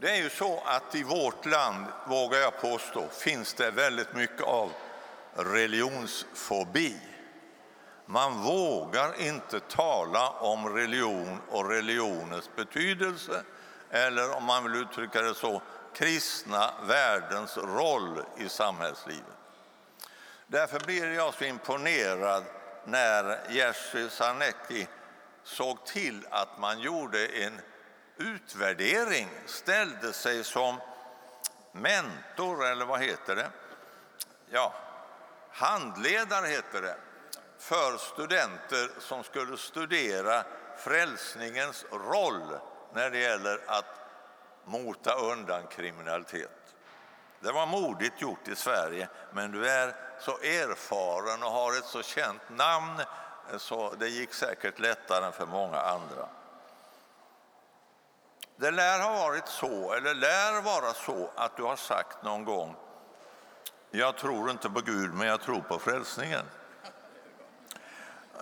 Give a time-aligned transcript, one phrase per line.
[0.00, 4.40] Det är ju så att i vårt land, vågar jag påstå, finns det väldigt mycket
[4.40, 4.72] av
[5.34, 7.00] religionsfobi.
[8.06, 13.42] Man vågar inte tala om religion och religionens betydelse
[13.90, 15.62] eller om man vill uttrycka det så,
[15.94, 19.24] kristna värdens roll i samhällslivet.
[20.46, 22.44] Därför blir jag så imponerad
[22.84, 24.86] när Jerzy Sarnecki
[25.44, 27.60] såg till att man gjorde en
[28.16, 30.80] utvärdering, ställde sig som
[31.72, 33.50] mentor, eller vad heter det?
[34.50, 34.74] Ja,
[35.50, 36.96] handledare heter det,
[37.58, 40.44] för studenter som skulle studera
[40.78, 42.58] frälsningens roll
[42.94, 43.84] när det gäller att
[44.64, 46.74] mota undan kriminalitet.
[47.40, 52.02] Det var modigt gjort i Sverige, men du är så erfaren och har ett så
[52.02, 53.02] känt namn
[53.58, 56.28] så det gick säkert lättare än för många andra.
[58.56, 62.76] Det lär ha varit så, eller lär vara så, att du har sagt någon gång
[63.90, 66.44] jag tror inte på Gud, men jag tror på frälsningen.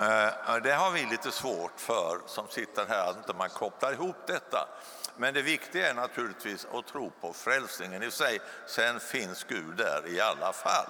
[0.01, 3.93] Eh, eh, det har vi lite svårt för som sitter här, att inte man kopplar
[3.93, 4.69] ihop detta.
[5.17, 8.41] Men det viktiga är naturligtvis att tro på frälsningen i sig.
[8.67, 10.87] Sen finns Gud där i alla fall.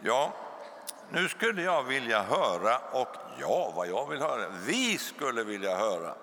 [0.00, 0.32] Ja,
[1.10, 6.14] nu skulle jag vilja höra, och ja, vad jag vill höra, vi skulle vilja höra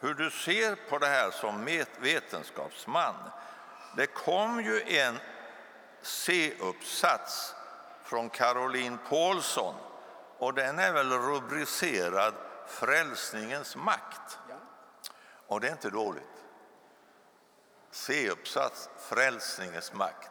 [0.00, 1.64] hur du ser på det här som
[2.00, 3.14] vetenskapsman.
[3.96, 5.18] Det kom ju en
[6.02, 7.54] C-uppsats
[8.02, 9.74] från Caroline Paulsson
[10.38, 12.34] och den är väl rubricerad
[12.66, 14.38] Frälsningens makt.
[15.46, 16.24] Och det är inte dåligt.
[17.90, 20.30] C-uppsats, Frälsningens makt.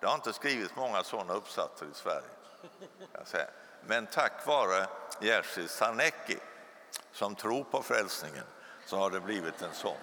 [0.00, 2.28] Det har inte skrivits många sådana uppsatser i Sverige.
[3.86, 4.86] Men tack vare
[5.20, 6.38] Jerzy Sarnecki,
[7.12, 8.44] som tror på frälsningen,
[8.88, 9.96] så har det blivit en sån.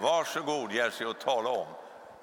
[0.00, 1.66] Varsågod Jerzy och tala om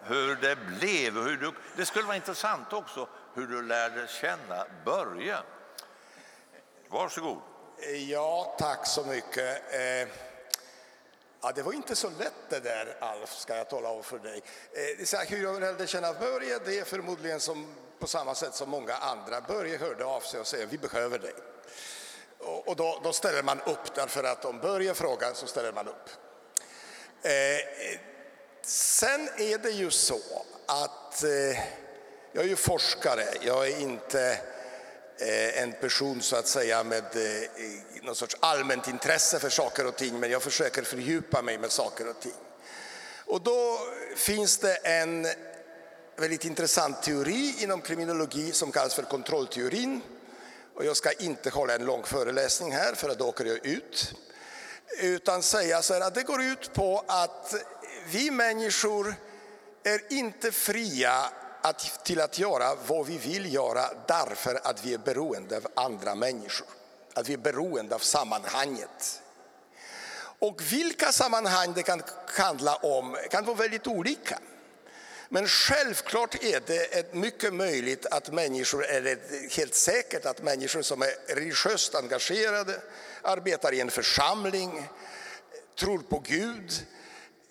[0.02, 1.14] hur det blev.
[1.14, 5.38] Hur du, det skulle vara intressant också hur du lärde känna Börje.
[6.90, 7.38] Varsågod.
[8.09, 9.74] Ja, tack så mycket.
[9.74, 10.07] Eh,
[11.41, 14.41] ja, det var inte så lätt det där, Alf, ska jag tala om för dig.
[14.72, 18.69] Eh, så hur jag lärde känna Börje, det är förmodligen som, på samma sätt som
[18.69, 19.41] många andra.
[19.41, 21.34] Börje hörde av sig och sa vi behöver dig.
[22.46, 25.88] Och, och då, då, ställer man upp, därför att om Börje frågar så ställer man
[25.88, 26.09] upp.
[27.22, 27.31] Eh,
[28.62, 30.20] sen är det ju så
[30.66, 31.30] att eh,
[32.31, 34.40] jag är ju forskare, jag är inte
[35.18, 37.50] Eh, en person så att säga med eh,
[38.02, 42.10] någon sorts allmänt intresse för saker och ting, men jag försöker fördjupa mig med saker
[42.10, 42.34] och ting.
[43.25, 43.80] Och då
[44.16, 45.28] finns det en
[46.16, 50.02] väldigt intressant teori inom kriminologi som kallas för kontrollteorin.
[50.75, 54.13] Och jag ska inte hålla en lång föreläsning här för då åker jag ut.
[55.00, 57.56] Utan säga så här att det går ut på att
[58.11, 59.16] vi människor
[59.83, 61.29] är inte fria
[61.62, 66.16] att, till att göra vad vi vill göra därför att vi är beroende av andra
[66.16, 66.67] människor.
[67.13, 69.22] Att vi är beroende av sammanhanget.
[70.39, 74.39] Och vilka sammanhang det kan handla om kan vara väldigt olika.
[75.33, 79.17] Men självklart är det mycket möjligt att människor, eller
[79.55, 82.81] helt säkert att människor som är religiöst engagerade,
[83.21, 84.89] arbetar i en församling,
[85.79, 86.71] tror på Gud,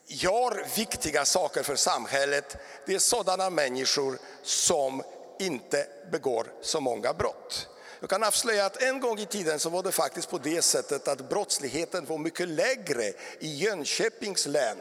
[0.07, 2.57] gör viktiga saker för samhället,
[2.87, 5.03] det är sådana människor som
[5.39, 7.69] inte begår så många brott.
[8.01, 11.09] Jag kan avslöja att en gång i tiden så var det faktiskt på det sättet
[11.09, 14.79] att brottsligheten var mycket lägre i Jönköpings län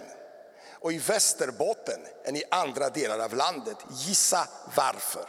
[0.82, 3.78] och i Västerbotten än i andra delar av landet.
[3.90, 5.26] Gissa varför?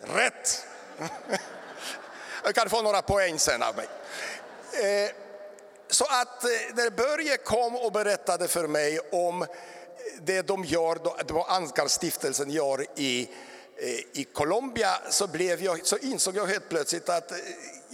[0.00, 0.66] Rätt!
[2.44, 3.88] Jag kan få några poäng sen av mig.
[4.82, 5.10] Eh,
[5.88, 9.48] så att eh, när Börje kom och berättade för mig om eh,
[10.22, 13.30] det de gör, det Ankarstiftelsen gör i,
[14.12, 17.32] i Colombia, så, blev jag, så insåg jag helt plötsligt att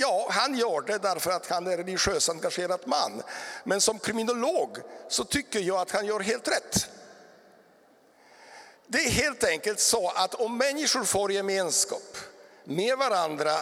[0.02, 3.22] ja, han gör det därför att han är religiös, engagerad man.
[3.64, 6.88] Men som kriminolog så tycker jag att han gör helt rätt.
[8.87, 12.16] Det är helt enkelt så att om människor får gemenskap
[12.64, 13.54] med varandra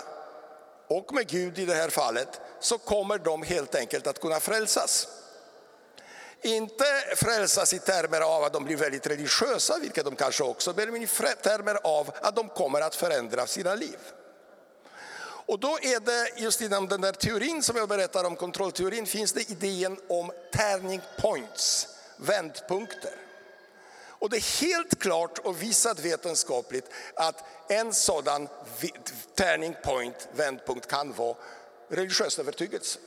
[0.88, 5.08] och med Gud i det här fallet, så kommer de helt enkelt att kunna frälsas.
[6.42, 6.84] Inte
[7.16, 11.02] frälsas i termer av att de blir väldigt religiösa, vilket de kanske också blir, men
[11.02, 11.06] i
[11.42, 13.98] termer av att de kommer att förändra sina liv.
[15.50, 19.32] Och då är det just inom den där teorin som jag berättar om, kontrollteorin, finns
[19.32, 23.14] det idén om turning points, vändpunkter.
[24.02, 28.48] Och det är helt klart och visat vetenskapligt att en sådan
[29.34, 31.36] turning point, vändpunkt kan vara
[31.88, 32.98] religiös övertygelse.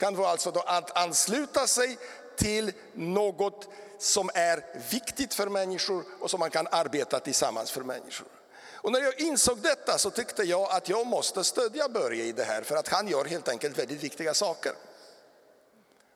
[0.00, 1.98] Kan vara alltså då att ansluta sig
[2.36, 3.68] till något
[3.98, 8.37] som är viktigt för människor och som man kan arbeta tillsammans för människor.
[8.80, 12.44] Och när jag insåg detta så tyckte jag att jag måste stödja Börje i det
[12.44, 14.72] här för att han gör helt enkelt väldigt viktiga saker.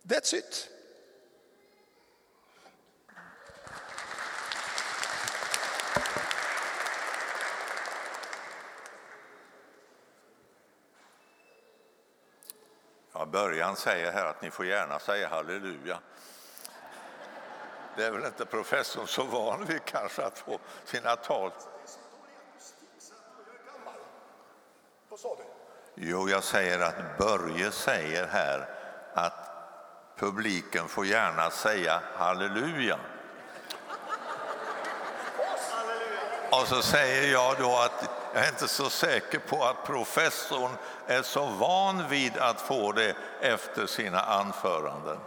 [0.02, 0.68] That's it.
[13.12, 15.98] Ja, början säger här att ni får gärna säga halleluja.
[17.96, 21.52] Det är väl inte professorn så van vid kanske att få sina tal.
[25.12, 25.44] Vad sa du?
[25.94, 28.68] Jo, jag säger att Börje säger här
[29.14, 29.50] att
[30.16, 32.98] publiken får gärna säga halleluja.
[36.50, 40.70] Och så säger jag då att jag är inte så säker på att professorn
[41.06, 45.18] är så van vid att få det efter sina anföranden.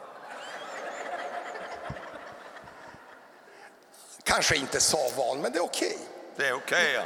[4.23, 5.97] Kanske inte så van, men det är okej.
[6.35, 7.01] Det är okej, ja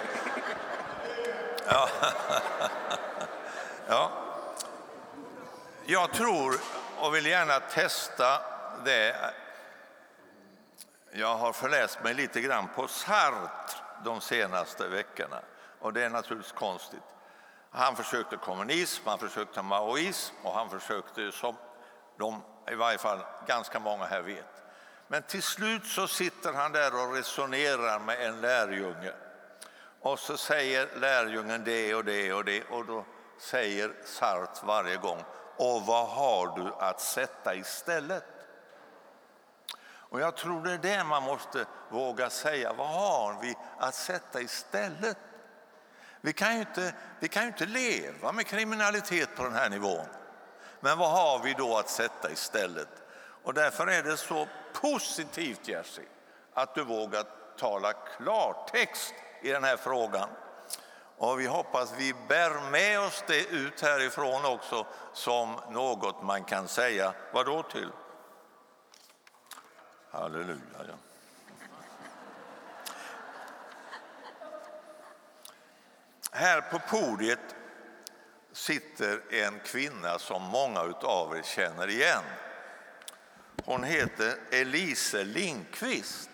[1.68, 1.90] ja.
[3.88, 4.12] ja.
[5.86, 6.56] Jag tror
[7.00, 8.42] och vill gärna testa
[8.86, 9.34] det.
[11.12, 13.50] Jag har förläst mig lite grann på Sartre
[14.04, 15.42] de senaste veckorna
[15.80, 17.04] och det är naturligtvis konstigt.
[17.72, 21.56] Han försökte kommunism, han försökte maoism och han försökte som
[22.18, 22.42] de,
[22.72, 24.64] i varje fall ganska många här vet.
[25.08, 29.14] Men till slut så sitter han där och resonerar med en lärjunge.
[30.02, 33.06] Och så säger lärjungen det och det och det och då
[33.40, 35.24] säger Sartre varje gång
[35.58, 38.24] och vad har du att sätta istället?
[39.82, 42.74] Och jag tror det är det man måste våga säga.
[42.74, 45.18] Vad har vi att sätta istället?
[46.22, 50.06] Vi kan ju inte, vi kan inte leva med kriminalitet på den här nivån.
[50.80, 52.90] Men vad har vi då att sätta istället?
[53.44, 56.06] Och därför är det så positivt, Jerzy,
[56.54, 57.24] att du vågar
[57.58, 60.30] tala klartext i den här frågan.
[61.18, 66.68] Och vi hoppas vi bär med oss det ut härifrån också som något man kan
[66.68, 67.92] säga vad då till?
[70.12, 70.60] Halleluja.
[70.88, 70.94] Ja.
[76.32, 77.56] Här på podiet
[78.52, 82.24] sitter en kvinna som många av er känner igen.
[83.66, 86.29] Hon heter Elise Lindqvist.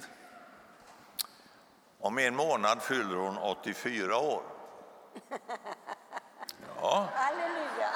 [2.06, 4.44] Om en månad fyller hon 84 år.
[6.82, 7.08] Ja.
[7.14, 7.90] Halleluja.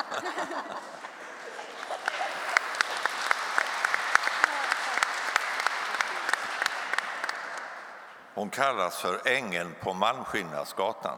[8.33, 11.17] Hon kallas för ängeln på Malmskillnadsgatan.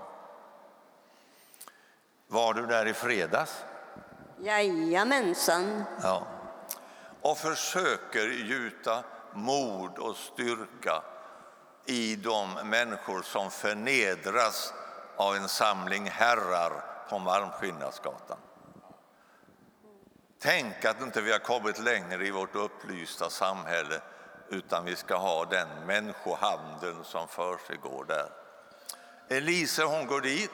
[2.27, 3.63] Var du där i fredags?
[4.39, 5.83] Jajamensan.
[6.01, 6.27] Ja.
[7.21, 9.03] Och försöker gjuta
[9.33, 11.03] mod och styrka
[11.85, 14.73] i de människor som förnedras
[15.15, 18.37] av en samling herrar på Malmskillnadsgatan.
[20.39, 24.01] Tänk att inte vi har kommit längre i vårt upplysta samhälle
[24.49, 28.29] utan vi ska ha den människohandeln som försiggår där.
[29.29, 30.51] Elise hon går dit,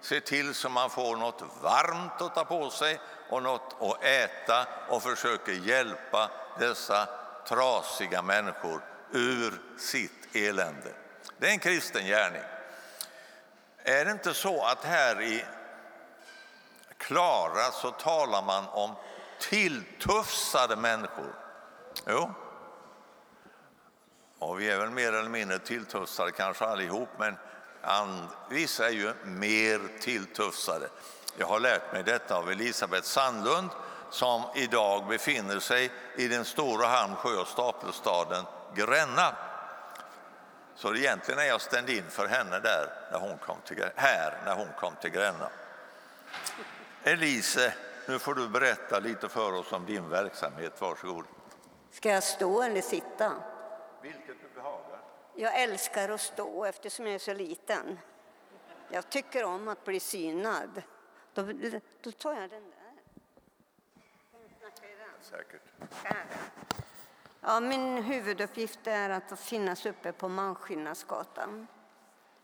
[0.00, 3.00] ser till så man får något varmt att ta på sig
[3.30, 7.08] och något att äta och försöker hjälpa dessa
[7.48, 8.82] trasiga människor
[9.12, 10.92] ur sitt elände.
[11.38, 12.42] Det är en kristen gärning.
[13.84, 15.44] Är det inte så att här i
[16.98, 18.94] Klara så talar man om
[19.40, 21.34] tilltufsade människor?
[22.06, 22.30] Jo.
[24.38, 27.36] Och vi är väl mer eller mindre tilltufsade kanske allihop, men
[28.50, 30.88] vissa är ju mer tilltufsade.
[31.36, 33.70] Jag har lärt mig detta av Elisabeth Sandlund
[34.10, 39.36] som idag befinner sig i den stora hamn, sjö och stapelstaden Gränna.
[40.76, 44.68] Så egentligen är jag ständ-in för henne där när hon kom till, här när hon
[44.78, 45.50] kom till Gränna.
[47.02, 47.74] Elise,
[48.08, 50.80] nu får du berätta lite för oss om din verksamhet.
[50.80, 51.24] Varsågod.
[51.90, 53.32] Ska jag stå eller sitta?
[54.02, 55.00] Vilket du behagar.
[55.34, 57.98] Jag älskar att stå eftersom jag är så liten.
[58.88, 60.82] Jag tycker om att bli synad.
[61.34, 61.52] Då,
[62.00, 62.86] då tar jag den där.
[65.20, 65.62] Säkert.
[66.02, 66.26] Här.
[67.48, 71.66] Ja, min huvuduppgift är att finnas uppe på Malmskillnadsgatan.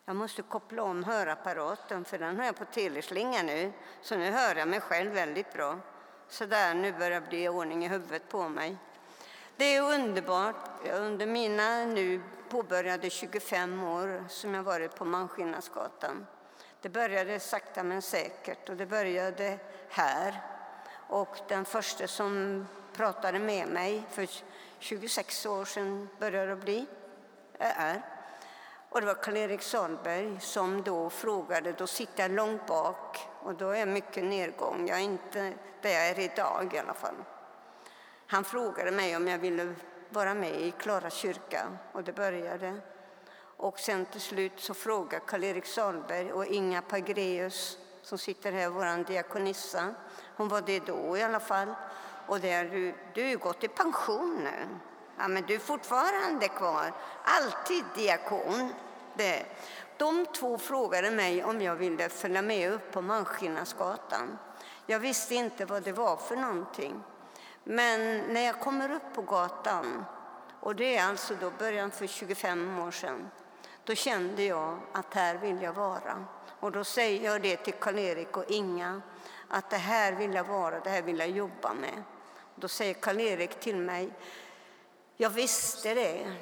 [0.04, 3.73] Jag måste koppla om hörapparaten för den har jag på teleslinga nu.
[4.02, 5.78] Så nu hör jag mig själv väldigt bra.
[6.28, 8.76] Så där, nu börjar det bli ordning i huvudet på mig.
[9.56, 10.71] Det är underbart.
[10.92, 16.26] Under mina nu påbörjade 25 år som jag varit på Malmskillnadsgatan.
[16.80, 20.42] Det började sakta men säkert och det började här.
[21.09, 24.28] Och den första som pratade med mig för
[24.83, 26.87] 26 år sedan börjar det bli,
[27.59, 28.03] är.
[28.89, 33.71] Och det var Karl-Erik Salberg som då frågade, då sitter jag långt bak och då
[33.71, 37.15] är jag mycket nedgång, jag är inte där jag är idag i alla fall.
[38.27, 39.75] Han frågade mig om jag ville
[40.09, 42.81] vara med i Klara kyrka och det började.
[43.57, 49.05] Och sen till slut så frågade Karl-Erik Salberg och Inga Pagreus som sitter här, vår
[49.05, 49.95] diakonissa,
[50.37, 51.75] hon var det då i alla fall,
[52.26, 54.69] och där, du, du är gått i pension nu.
[55.19, 56.93] Ja, men du är fortfarande kvar,
[57.25, 58.73] alltid diakon.
[59.14, 59.45] Det.
[59.97, 64.38] De två frågade mig om jag ville följa med upp på Malmskillnadsgatan.
[64.87, 67.02] Jag visste inte vad det var för någonting.
[67.64, 70.05] Men när jag kommer upp på gatan,
[70.61, 73.31] och det är alltså då början för 25 år sedan,
[73.85, 76.25] då kände jag att här vill jag vara.
[76.61, 79.02] Och då säger jag det till Karl-Erik och Inga,
[79.49, 82.02] att det här vill jag vara, det här vill jag jobba med.
[82.54, 84.11] Då säger Karl-Erik till mig,
[85.16, 86.37] jag visste det.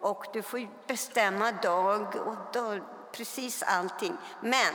[0.00, 2.80] Och du får bestämma dag och dag,
[3.12, 4.16] precis allting.
[4.40, 4.74] Men,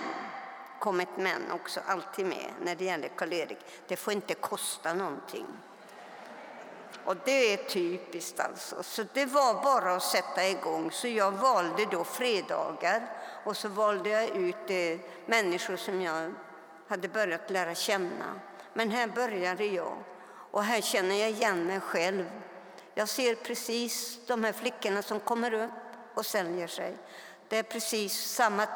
[0.80, 5.46] kom ett men också alltid med när det gäller Karl-Erik, det får inte kosta någonting.
[7.06, 8.84] Och det är typiskt alltså.
[8.84, 10.92] Så det var bara att sätta igång.
[10.92, 13.10] Så jag valde då fredagar
[13.44, 16.34] och så valde jag ut eh, människor som jag
[16.88, 18.40] hade börjat lära känna.
[18.74, 19.98] Men här började jag
[20.52, 22.26] och här känner jag igen mig själv.
[22.94, 25.70] Jag ser precis de här flickorna som kommer upp
[26.14, 26.98] och säljer sig.
[27.48, 28.68] Det är precis samma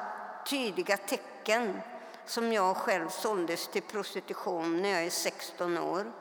[0.49, 1.81] tydliga tecken
[2.25, 6.11] som jag själv såldes till prostitution när jag är 16 år.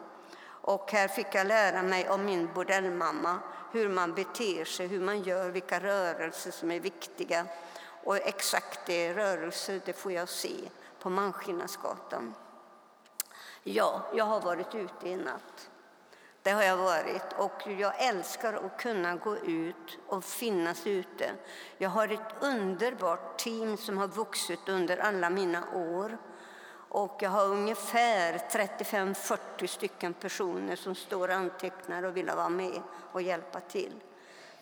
[0.44, 3.38] Och här fick jag lära mig av min bordellmamma
[3.72, 7.46] hur man beter sig, hur man gör, vilka rörelser som är viktiga.
[8.04, 10.54] Och exakt det rörelser, det får jag se
[10.98, 12.34] på Malmskillnadsgatan.
[13.64, 15.70] Ja, jag har varit ute i natt.
[16.42, 21.30] Det har jag varit och jag älskar att kunna gå ut och finnas ute.
[21.78, 26.18] Jag har ett underbart team som har vuxit under alla mina år.
[26.88, 32.82] Och jag har ungefär 35-40 stycken personer som står och antecknar och vill vara med
[33.12, 33.92] och hjälpa till.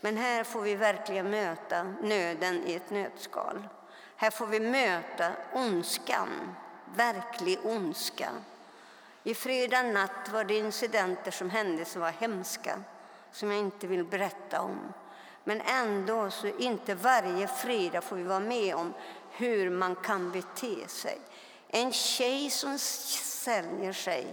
[0.01, 3.69] Men här får vi verkligen möta nöden i ett nötskal.
[4.17, 6.55] Här får vi möta ondskan,
[6.97, 8.31] verklig ondska.
[9.23, 12.83] I fredag natt var det incidenter som hände som var hemska,
[13.33, 14.93] som jag inte vill berätta om.
[15.45, 18.95] Men ändå, så inte varje fredag får vi vara med om
[19.31, 21.19] hur man kan bete sig.
[21.69, 24.27] En tjej som säljer sig.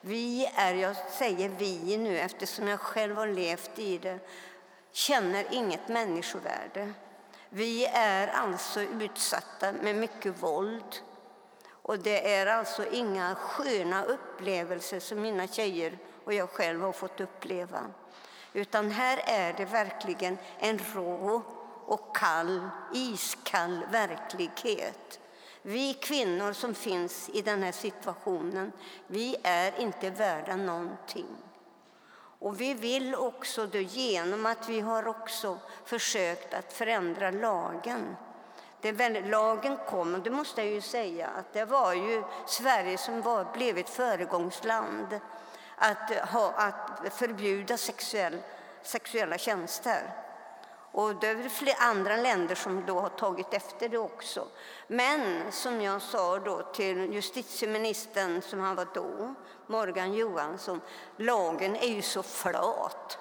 [0.00, 4.18] Vi är, jag säger vi nu eftersom jag själv har levt i det,
[4.92, 6.92] känner inget människovärde.
[7.48, 11.00] Vi är alltså utsatta med mycket våld.
[11.90, 17.20] Och det är alltså inga sköna upplevelser som mina tjejer och jag själv har fått
[17.20, 17.80] uppleva.
[18.52, 21.42] Utan här är det verkligen en rå
[21.86, 25.20] och kall, iskall verklighet.
[25.62, 28.72] Vi kvinnor som finns i den här situationen,
[29.06, 31.36] vi är inte värda någonting.
[32.38, 38.16] Och vi vill också då, genom att vi har också försökt att förändra lagen.
[38.80, 42.98] Det väldigt, lagen kom, och det måste jag ju säga, att det var ju Sverige
[42.98, 45.20] som var, blev ett föregångsland
[45.76, 48.38] att, ha, att förbjuda sexuell,
[48.82, 50.14] sexuella tjänster.
[50.92, 54.48] Och det är flera andra länder som då har tagit efter det också.
[54.86, 59.34] Men som jag sa då till justitieministern som han var då,
[59.66, 60.80] Morgan Johansson,
[61.16, 63.18] lagen är ju så flat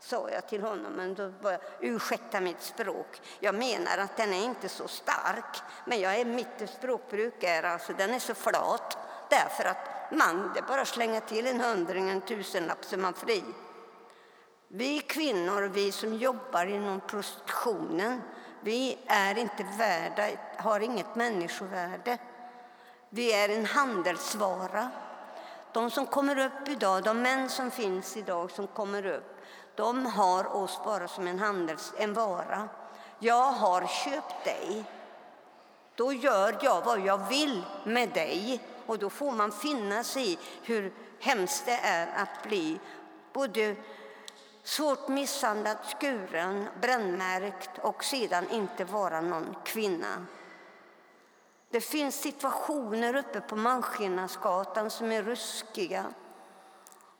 [0.00, 3.20] sa jag till honom, men då var jag, ursäkta mitt språk.
[3.40, 7.92] Jag menar att den är inte så stark, men jag är, mitt språkbruk är alltså,
[7.92, 8.98] den är så flat
[9.30, 13.44] därför att man, det bara slänga till en hundring, en tusenlapp så är man fri.
[14.68, 18.22] Vi kvinnor, vi som jobbar inom prostitutionen,
[18.60, 22.18] vi är inte värda, har inget människovärde.
[23.10, 24.90] Vi är en handelsvara.
[25.72, 29.37] De som kommer upp idag, de män som finns idag som kommer upp,
[29.78, 32.68] de har oss bara som en, handels, en vara.
[33.18, 34.84] Jag har köpt dig.
[35.94, 38.60] Då gör jag vad jag vill med dig.
[38.86, 42.80] Och då får man finna sig i hur hemskt det är att bli
[43.32, 43.76] både
[44.62, 50.26] svårt misshandlad, skuren, brännmärkt och sedan inte vara någon kvinna.
[51.70, 56.04] Det finns situationer uppe på Malmskillnadsgatan som är ruskiga.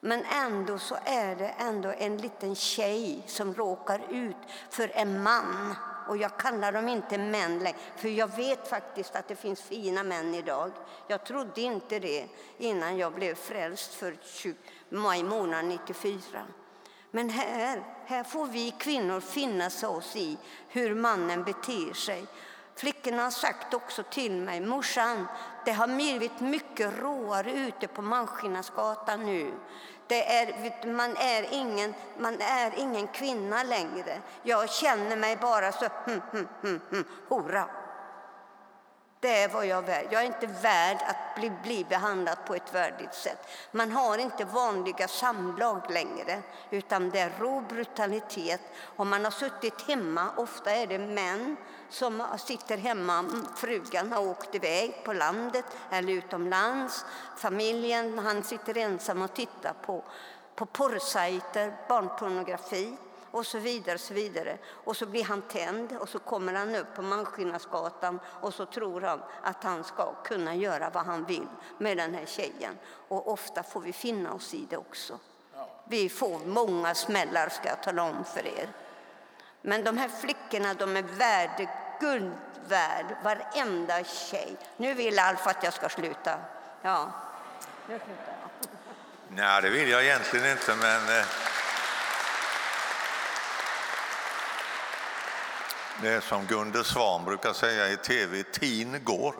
[0.00, 4.36] Men ändå så är det ändå en liten tjej som råkar ut
[4.70, 5.74] för en man.
[6.08, 10.02] Och jag kallar dem inte män längre, för jag vet faktiskt att det finns fina
[10.02, 10.70] män idag.
[11.08, 12.26] Jag trodde inte det
[12.58, 14.54] innan jag blev frälst för 20,
[14.88, 16.42] maj månad 94.
[17.10, 20.38] Men här, här får vi kvinnor finna oss i
[20.68, 22.26] hur mannen beter sig.
[22.74, 25.26] Flickorna har sagt också till mig, morsan,
[25.68, 29.52] det har blivit mycket råare ute på Malmskillnadsgatan nu.
[30.06, 34.20] Det är, man, är ingen, man är ingen kvinna längre.
[34.42, 37.64] Jag känner mig bara så, hm, hm, hm, hm, hora.
[39.20, 40.06] Det är vad jag är värd.
[40.10, 43.48] Jag är inte värd att bli, bli behandlad på ett värdigt sätt.
[43.70, 48.60] Man har inte vanliga samlag längre, utan det är rå brutalitet.
[48.80, 51.56] Och man har suttit hemma, ofta är det män
[51.88, 53.24] som sitter hemma,
[53.56, 57.04] frugan har åkt iväg på landet eller utomlands.
[57.36, 60.04] Familjen, han sitter ensam och tittar på,
[60.54, 62.96] på porrsajter, barnpornografi
[63.38, 63.98] och så vidare.
[63.98, 64.58] så vidare.
[64.84, 69.00] Och så blir han tänd och så kommer han upp på Malmskillnadsgatan och så tror
[69.00, 71.46] han att han ska kunna göra vad han vill
[71.78, 72.78] med den här tjejen.
[73.08, 75.18] Och ofta får vi finna oss i det också.
[75.84, 78.68] Vi får många smällar ska jag tala om för er.
[79.62, 82.32] Men de här flickorna de är värde, guld
[82.68, 84.56] värd, varenda tjej.
[84.76, 86.38] Nu vill Alf att jag ska sluta.
[86.82, 87.12] Ja,
[87.86, 88.70] slutar jag.
[89.28, 91.24] Nej, det vill jag egentligen inte, men...
[96.02, 99.34] det är som Gunde Svan brukar säga i tv, tin går.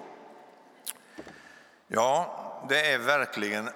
[1.87, 3.71] Ja, det är verkligen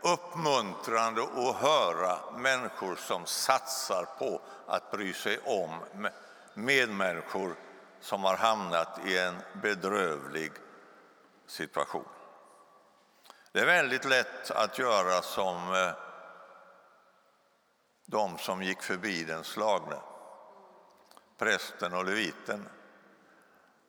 [0.00, 5.70] uppmuntrande att höra människor som satsar på att bry sig om
[6.54, 7.54] medmänniskor
[8.00, 10.52] som har hamnat i en bedrövlig
[11.46, 12.08] situation.
[13.52, 15.90] Det är väldigt lätt att göra som eh,
[18.06, 19.96] de som gick förbi den slagne,
[21.38, 22.68] prästen och leviten,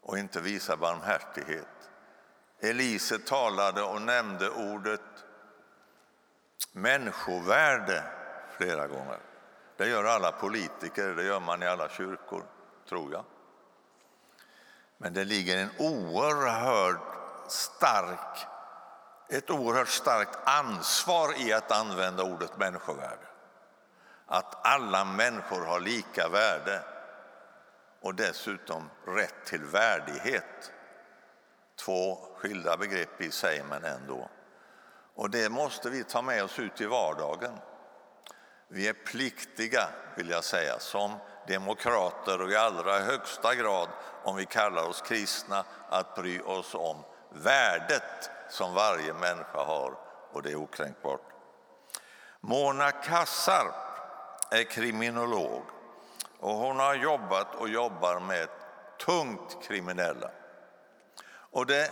[0.01, 1.67] och inte visa barmhärtighet.
[2.59, 5.01] Elise talade och nämnde ordet
[6.71, 8.03] människovärde
[8.57, 9.19] flera gånger.
[9.77, 12.43] Det gör alla politiker, det gör man i alla kyrkor,
[12.89, 13.25] tror jag.
[14.97, 18.47] Men det ligger en oerhört stark,
[19.29, 23.27] ett oerhört starkt ansvar i att använda ordet människovärde.
[24.25, 26.83] Att alla människor har lika värde
[28.01, 30.71] och dessutom rätt till värdighet.
[31.75, 34.29] Två skilda begrepp i sig, men ändå.
[35.15, 37.57] Och det måste vi ta med oss ut i vardagen.
[38.67, 41.13] Vi är pliktiga, vill jag säga, som
[41.47, 43.89] demokrater och i allra högsta grad,
[44.23, 49.97] om vi kallar oss kristna, att bry oss om värdet som varje människa har
[50.31, 51.21] och det är okränkbart.
[52.41, 53.75] Mona Kassarp
[54.51, 55.63] är kriminolog
[56.39, 58.47] och hon har jobbat och jobbar med
[59.05, 60.31] tungt kriminella.
[61.51, 61.91] Och det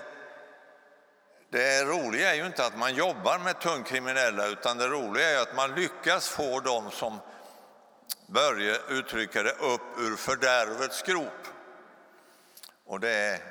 [1.50, 5.42] det roliga är ju inte att man jobbar med tungt kriminella utan det roliga är
[5.42, 7.20] att man lyckas få dem som
[8.28, 11.48] Börje uttrycker det, upp ur fördärvets grop.
[12.86, 13.42] Och det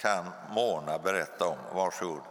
[0.00, 1.58] kan Mona berätta om.
[1.72, 2.22] Varsågod.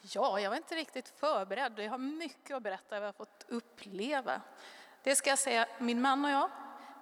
[0.00, 1.78] Ja, jag var inte riktigt förberedd.
[1.78, 4.40] Jag har mycket att berätta vad jag har fått uppleva.
[5.04, 6.50] Det ska jag säga, min man och jag,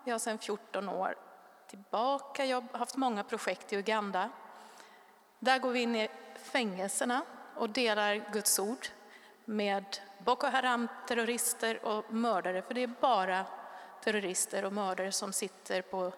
[0.05, 1.15] vi har sedan 14 år
[1.67, 4.31] tillbaka jobb, haft många projekt i Uganda.
[5.39, 6.09] Där går vi in i
[6.43, 7.23] fängelserna
[7.57, 8.87] och delar Guds ord
[9.45, 9.85] med
[10.19, 13.47] Boko Haram-terrorister och mördare, för det är bara
[14.05, 16.13] terrorister och mördare som sitter på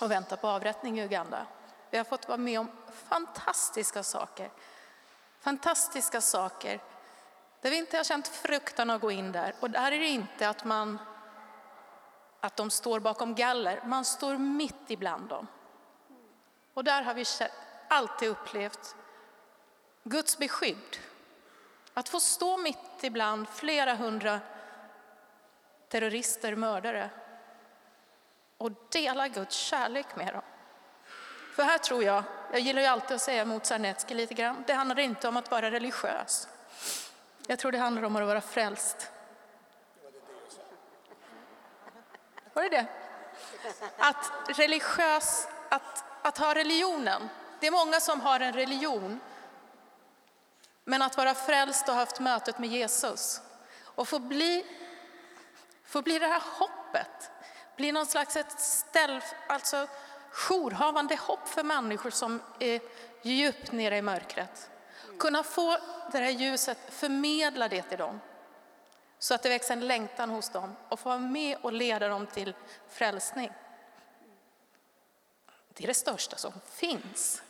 [0.00, 1.46] och väntar på avrättning i Uganda.
[1.90, 2.70] Vi har fått vara med om
[3.08, 4.50] fantastiska saker.
[5.40, 6.80] Fantastiska saker
[7.66, 9.54] där vi inte har känt fruktan att gå in där.
[9.60, 10.98] Och där är det inte att, man,
[12.40, 15.46] att de står bakom galler, man står mitt ibland dem.
[16.74, 17.24] Och där har vi
[17.88, 18.96] alltid upplevt
[20.04, 20.96] Guds beskydd.
[21.94, 24.40] Att få stå mitt ibland flera hundra
[25.88, 27.10] terrorister, mördare
[28.58, 30.42] och dela Guds kärlek med dem.
[31.54, 34.72] För här tror jag, jag gillar ju alltid att säga mot Sarnecki lite grann, det
[34.72, 36.48] handlar inte om att vara religiös.
[37.46, 39.10] Jag tror det handlar om att vara frälst.
[42.52, 42.86] Var det det?
[43.98, 47.28] Att religiös, att, att ha religionen,
[47.60, 49.20] det är många som har en religion,
[50.84, 53.40] men att vara frälst och ha haft mötet med Jesus
[53.82, 54.66] och få bli,
[55.84, 57.30] få bli det här hoppet,
[57.76, 59.86] bli någon slags ett ställ, alltså
[60.30, 62.80] jourhavande hopp för människor som är
[63.22, 64.70] djupt nere i mörkret.
[65.18, 65.78] Kunna få
[66.12, 68.20] det här ljuset, förmedla det till dem
[69.18, 72.26] så att det växer en längtan hos dem och få vara med och leda dem
[72.26, 72.54] till
[72.88, 73.52] frälsning.
[75.68, 77.42] Det är det största som finns.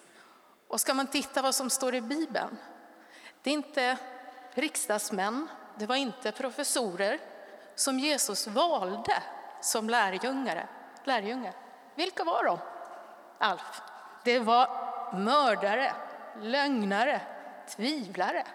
[0.68, 2.56] Och ska man titta vad som står i Bibeln,
[3.42, 3.96] det är inte
[4.54, 5.48] riksdagsmän,
[5.78, 7.20] det var inte professorer,
[7.74, 9.22] som Jesus valde
[9.60, 10.68] som lärjungare.
[11.04, 11.54] lärjungar.
[11.94, 12.58] Vilka var de?
[13.38, 13.82] Alf.
[14.24, 14.68] Det var
[15.14, 15.92] mördare,
[16.40, 17.20] lögnare,
[17.68, 18.46] tvivlare.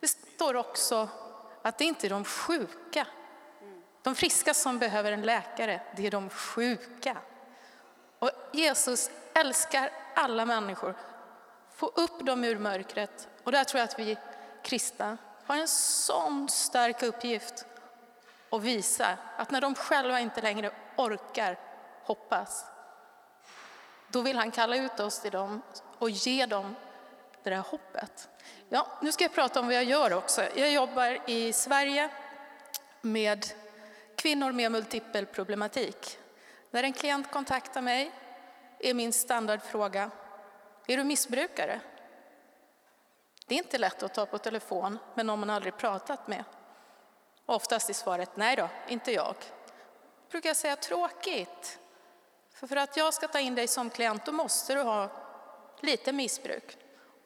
[0.00, 1.08] Det står också
[1.62, 3.06] att det inte är de sjuka,
[4.02, 7.16] de friska som behöver en läkare, det är de sjuka.
[8.18, 10.94] Och Jesus älskar alla människor,
[11.74, 13.28] få upp dem ur mörkret.
[13.44, 14.18] Och där tror jag att vi
[14.62, 17.66] kristna har en sån stark uppgift
[18.50, 21.58] att visa att när de själva inte längre orkar
[22.02, 22.64] hoppas,
[24.14, 25.62] då vill han kalla ut oss till dem
[25.98, 26.74] och ge dem
[27.42, 28.28] det där hoppet.
[28.68, 30.42] Ja, nu ska jag prata om vad jag gör också.
[30.56, 32.08] Jag jobbar i Sverige
[33.00, 33.46] med
[34.16, 36.18] kvinnor med multipel problematik.
[36.70, 38.12] När en klient kontaktar mig
[38.78, 40.10] är min standardfråga,
[40.86, 41.80] är du missbrukare?
[43.46, 46.44] Det är inte lätt att ta på telefon med någon man aldrig pratat med.
[47.46, 49.34] Oftast är svaret nej då, inte jag.
[50.30, 51.78] brukar jag säga tråkigt.
[52.64, 55.08] För, för att jag ska ta in dig som klient då måste du ha
[55.80, 56.76] lite missbruk.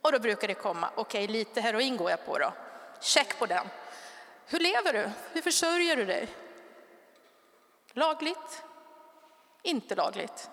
[0.02, 2.52] Och då brukar det komma, okej okay, lite heroin går jag på då.
[3.00, 3.68] Check på den.
[4.46, 5.10] Hur lever du?
[5.32, 6.28] Hur försörjer du dig?
[7.92, 8.62] Lagligt?
[9.62, 10.50] Inte lagligt?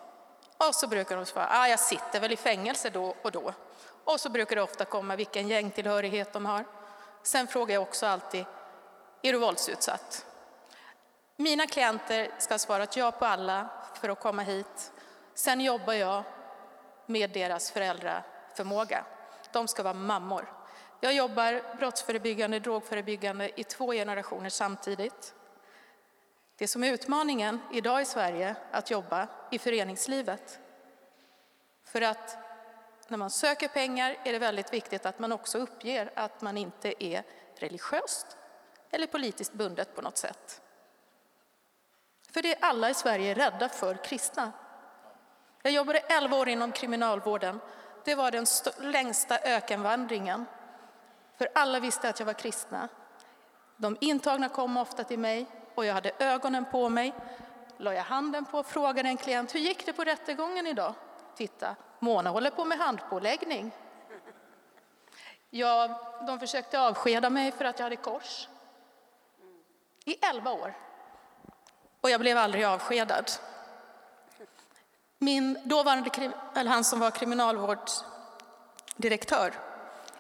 [0.58, 3.54] Och så brukar de svara, ah, jag sitter väl i fängelse då och då.
[4.04, 6.66] Och så brukar det ofta komma vilken gängtillhörighet de har.
[7.24, 8.46] Sen frågar jag också alltid,
[9.22, 10.26] är du våldsutsatt?
[11.36, 14.94] Mina klienter ska ha svarat ja på alla för att komma hit.
[15.34, 16.24] Sen jobbar jag
[17.06, 19.06] med deras föräldraförmåga.
[19.52, 20.54] De ska vara mammor.
[21.00, 25.36] Jag jobbar brottsförebyggande, drogförebyggande i två generationer samtidigt.
[26.58, 30.60] Det som är utmaningen idag i Sverige att jobba i föreningslivet.
[31.84, 32.38] För att
[33.08, 37.04] när man söker pengar är det väldigt viktigt att man också uppger att man inte
[37.04, 37.24] är
[37.56, 38.38] religiöst
[38.92, 40.62] eller politiskt bundet på något sätt.
[42.36, 44.52] För det är alla i Sverige rädda för kristna.
[45.62, 47.60] Jag jobbade 11 år inom kriminalvården.
[48.04, 48.46] Det var den
[48.92, 50.46] längsta ökenvandringen.
[51.38, 52.90] För alla visste att jag var kristna.
[53.78, 55.46] De intagna kom ofta till mig
[55.76, 57.14] och jag hade ögonen på mig.
[57.78, 60.94] La jag handen på och frågade en klient, hur gick det på rättegången idag?
[61.36, 63.72] Titta, Mona håller på med handpåläggning.
[65.50, 68.48] Ja, de försökte avskeda mig för att jag hade kors.
[70.06, 70.85] I elva år.
[72.06, 73.32] Och jag blev aldrig avskedad.
[75.20, 79.54] Min dåvarande, eller han som var kriminalvårdsdirektör,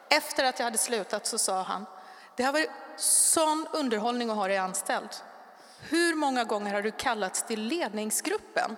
[0.09, 1.85] efter att jag hade slutat så sa han,
[2.35, 5.09] det har varit sån underhållning att ha dig anställd.
[5.79, 8.75] Hur många gånger har du kallats till ledningsgruppen?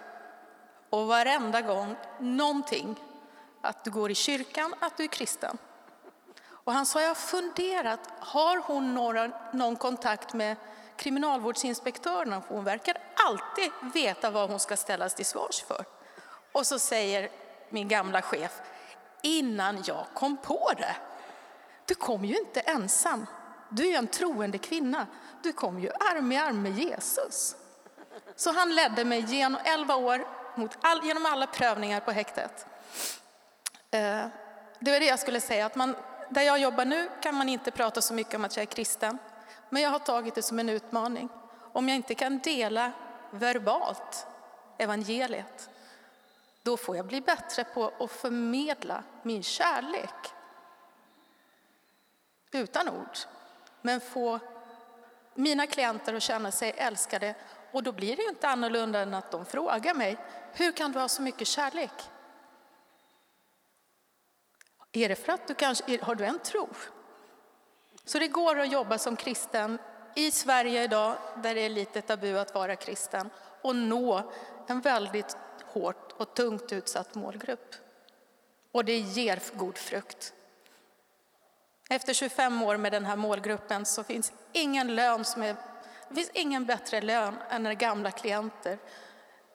[0.89, 2.96] Och varenda gång någonting,
[3.62, 5.58] att du går i kyrkan, att du är kristen.
[6.50, 10.56] Och han sa, jag har funderat, har hon några, någon kontakt med
[10.98, 12.42] kriminalvårdsinspektörerna?
[12.48, 15.86] Hon verkar alltid veta vad hon ska ställas till svars för.
[16.52, 17.30] Och så säger
[17.70, 18.62] min gamla chef,
[19.22, 20.96] innan jag kom på det.
[21.86, 23.26] Du kom ju inte ensam.
[23.70, 25.08] Du är en troende kvinna.
[25.44, 27.56] Du kom ju arm i arm med Jesus.
[28.36, 32.66] Så han ledde mig genom 11 år mot all, genom alla prövningar på häktet.
[33.92, 34.26] Eh,
[34.80, 35.96] det var det jag skulle säga, att man,
[36.30, 39.18] där jag jobbar nu kan man inte prata så mycket om att jag är kristen.
[39.70, 41.30] Men jag har tagit det som en utmaning.
[41.74, 42.92] Om jag inte kan dela
[43.32, 44.28] verbalt
[44.78, 45.70] evangeliet,
[46.64, 50.34] då får jag bli bättre på att förmedla min kärlek.
[52.52, 53.18] Utan ord.
[53.82, 54.40] Men få
[55.34, 57.36] mina klienter att känna sig älskade.
[57.72, 60.18] Och då blir det ju inte annorlunda än att de frågar mig,
[60.54, 62.10] hur kan du ha så mycket kärlek?
[64.92, 66.70] Är det för att du kanske, har du en tro?
[68.08, 69.78] Så det går att jobba som kristen
[70.15, 73.30] i Sverige idag, där det är lite tabu att vara kristen,
[73.62, 74.32] och nå
[74.67, 77.76] en väldigt hårt och tungt utsatt målgrupp.
[78.72, 80.34] Och det ger god frukt.
[81.89, 85.56] Efter 25 år med den här målgruppen så finns ingen lön som är,
[86.10, 88.78] det finns ingen bättre lön än när gamla klienter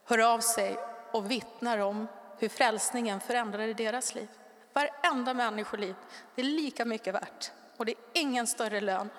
[0.05, 0.77] hör av sig
[1.13, 4.29] och vittnar om hur frälsningen förändrade deras liv.
[4.73, 5.95] Varenda människoliv,
[6.35, 7.53] det är lika mycket värt.
[7.83, 9.11] Och det är ingen större lön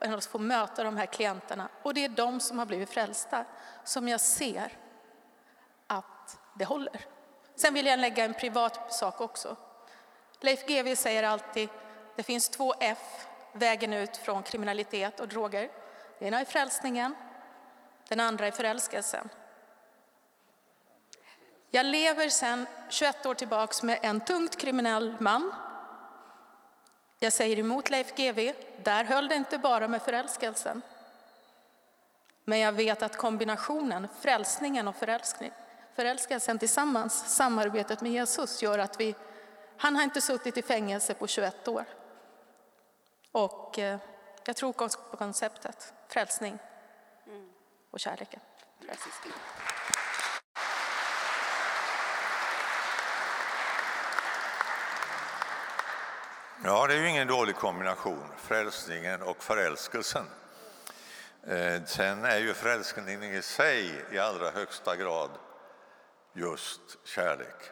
[0.00, 1.68] än att få möta de här klienterna.
[1.82, 3.44] Och det är de som har blivit frälsta
[3.84, 4.72] som jag ser
[5.86, 7.06] att det håller.
[7.56, 9.56] Sen vill jag lägga en privat sak också.
[10.40, 11.68] Leif GW säger alltid,
[12.16, 15.70] det finns två F, vägen ut från kriminalitet och droger.
[16.18, 17.14] Den ena är frälsningen,
[18.08, 19.28] den andra är förälskelsen.
[21.70, 25.52] Jag lever sedan 21 år tillbaks med en tungt kriminell man
[27.26, 30.82] jag säger emot Leif GW, där höll det inte bara med förälskelsen.
[32.44, 34.96] Men jag vet att kombinationen, frälsningen och
[35.94, 39.14] förälskelsen tillsammans, samarbetet med Jesus, gör att vi...
[39.76, 41.84] Han har inte suttit i fängelse på 21 år.
[43.32, 43.98] Och eh,
[44.44, 46.58] jag tror på konceptet frälsning
[47.90, 48.40] och kärleken.
[56.66, 60.24] Ja, det är ju ingen dålig kombination, frälsningen och förälskelsen.
[61.46, 65.30] Eh, sen är ju frälsningen i sig i allra högsta grad
[66.32, 67.70] just kärlek.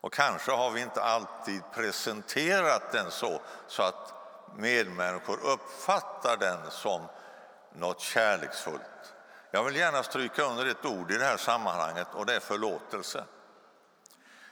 [0.00, 4.14] Och kanske har vi inte alltid presenterat den så, så att
[4.56, 7.02] medmänniskor uppfattar den som
[7.74, 9.14] något kärleksfullt.
[9.50, 13.24] Jag vill gärna stryka under ett ord i det här sammanhanget och det är förlåtelse.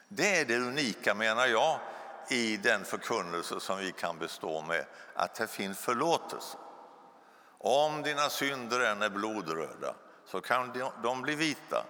[0.09, 1.79] Det är det unika, menar jag,
[2.29, 6.59] i den förkunnelse som vi kan bestå med, att det finns förlåtelse.
[7.59, 9.95] Om dina synder än är blodröda
[10.27, 11.85] så kan de bli vita.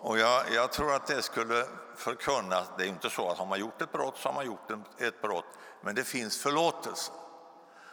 [0.00, 3.60] Och jag, jag, tror att det skulle förkunnas, det är inte så att har man
[3.60, 7.12] gjort ett brott så har man gjort ett brott, men det finns förlåtelse.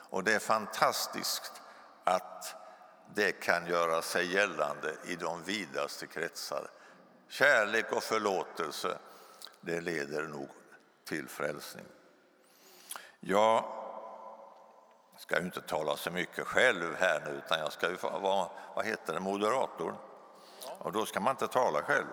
[0.09, 1.61] Och det är fantastiskt
[2.03, 2.55] att
[3.13, 6.67] det kan göra sig gällande i de vidaste kretsar.
[7.29, 8.97] Kärlek och förlåtelse,
[9.65, 10.49] det leder nog
[11.05, 11.85] till frälsning.
[13.19, 13.65] Jag
[15.17, 18.85] ska ju inte tala så mycket själv här nu, utan jag ska ju vara vad
[18.85, 19.95] heter det, moderator.
[20.77, 22.05] Och då ska man inte tala själv.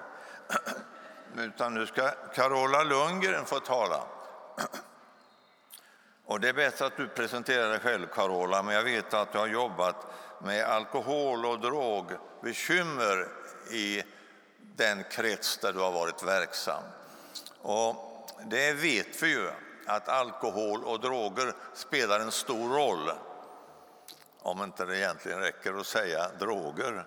[1.36, 4.04] Utan nu ska Carola Lundgren få tala.
[6.24, 9.38] Och det är bättre att du presenterar dig själv, Carola, men jag vet att du
[9.38, 10.06] har jobbat
[10.38, 13.28] med alkohol och drogbekymmer
[13.70, 14.02] i
[14.76, 16.82] den krets där du har varit verksam.
[17.62, 17.96] Och
[18.44, 19.50] det vet vi ju,
[19.86, 23.10] att alkohol och droger spelar en stor roll.
[24.38, 27.06] Om inte det egentligen räcker att säga droger.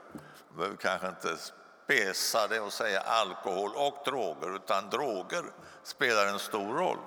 [0.49, 1.37] Vi behöver kanske inte
[1.85, 5.43] spesa det och säga alkohol och droger, utan droger
[5.83, 6.97] spelar en stor roll.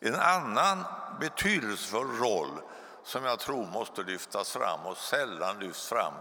[0.00, 0.84] En annan
[1.20, 2.60] betydelsefull roll
[3.04, 6.12] som jag tror måste lyftas fram och sällan lyfts fram,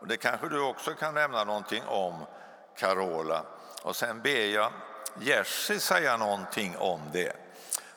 [0.00, 2.26] och det kanske du också kan nämna någonting om,
[2.76, 3.44] Carola.
[3.82, 4.72] Och sen ber jag
[5.20, 7.32] Jerzy säga någonting om det.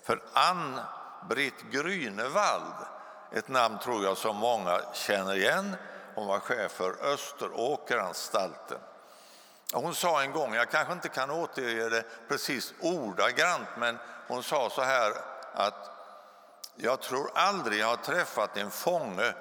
[0.03, 2.85] För Ann-Britt Grünewald,
[3.31, 5.75] ett namn tror jag som många känner igen,
[6.15, 8.79] hon var chef för Österåkeranstalten.
[9.73, 13.97] Hon sa en gång, jag kanske inte kan återge det precis ordagrant, men
[14.27, 15.11] hon sa så här
[15.53, 15.91] att
[16.75, 19.33] jag tror aldrig jag har träffat en fånge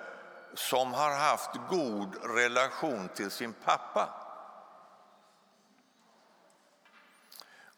[0.54, 4.23] som har haft god relation till sin pappa.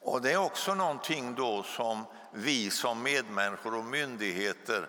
[0.06, 4.88] Och Det är också någonting då som vi som medmänniskor och myndigheter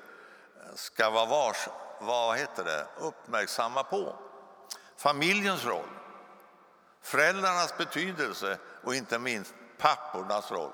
[0.75, 1.67] ska vara vars,
[1.99, 4.15] vad heter det, uppmärksamma på.
[4.97, 5.89] Familjens roll,
[7.01, 10.71] föräldrarnas betydelse och inte minst pappornas roll.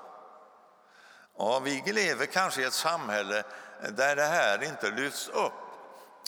[1.34, 3.44] Och vi lever kanske i ett samhälle
[3.90, 5.52] där det här inte lyfts upp.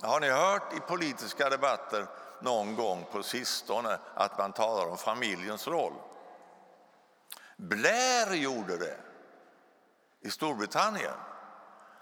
[0.02, 2.06] Har ni hört i politiska debatter
[2.40, 5.92] någon gång på sistone att man talar om familjens roll?
[7.56, 8.96] Blair gjorde det
[10.20, 11.14] i Storbritannien.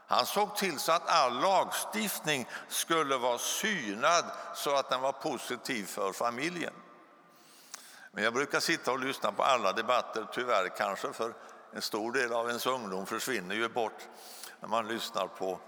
[0.07, 5.85] Han såg till så att all lagstiftning skulle vara synad så att den var positiv
[5.85, 6.73] för familjen.
[8.12, 11.35] Men jag brukar sitta och lyssna på alla debatter, tyvärr kanske, för
[11.73, 14.09] en stor del av ens ungdom försvinner ju bort
[14.61, 15.61] när man lyssnar på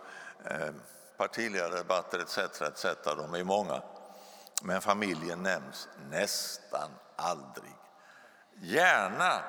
[0.44, 0.70] eh,
[1.16, 2.38] partiledardebatter etc.
[2.38, 2.86] etc.
[3.04, 3.82] De är många.
[4.62, 7.76] Men familjen nämns nästan aldrig.
[8.60, 9.42] Gärna,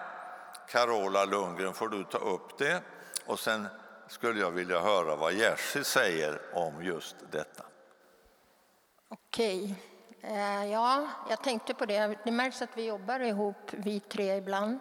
[0.68, 2.82] Carola Lundgren, får du ta upp det.
[3.26, 3.68] Och sen
[4.08, 7.64] skulle jag vilja höra vad Jerzy säger om just detta.
[9.10, 9.76] Okej.
[10.22, 12.18] Eh, ja, jag tänkte på det.
[12.24, 14.80] Det märks att vi jobbar ihop, vi tre ibland.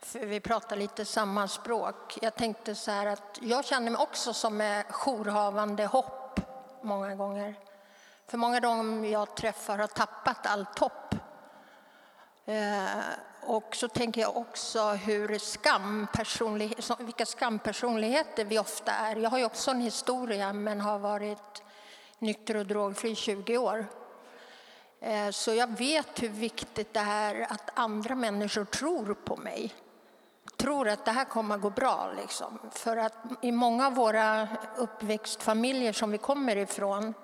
[0.00, 2.18] För vi pratar lite samma språk.
[2.22, 6.40] Jag tänkte så här att jag känner mig också som en jourhavande hopp
[6.82, 7.54] många gånger.
[8.26, 11.14] För många av dem jag träffar har tappat allt hopp.
[12.44, 12.86] Eh,
[13.46, 16.06] och så tänker jag också hur skam
[16.98, 19.16] vilka skampersonligheter vi ofta är.
[19.16, 21.62] Jag har ju också en historia men har varit
[22.18, 23.86] nykter och drogfri i 20 år.
[25.00, 29.74] Eh, så jag vet hur viktigt det är att andra människor tror på mig.
[30.56, 32.12] Tror att det här kommer att gå bra.
[32.16, 32.58] Liksom.
[32.70, 37.14] För att i många av våra uppväxtfamiljer som vi kommer ifrån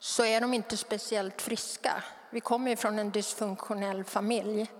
[0.00, 2.02] så är de inte speciellt friska.
[2.30, 4.70] Vi kommer från en dysfunktionell familj.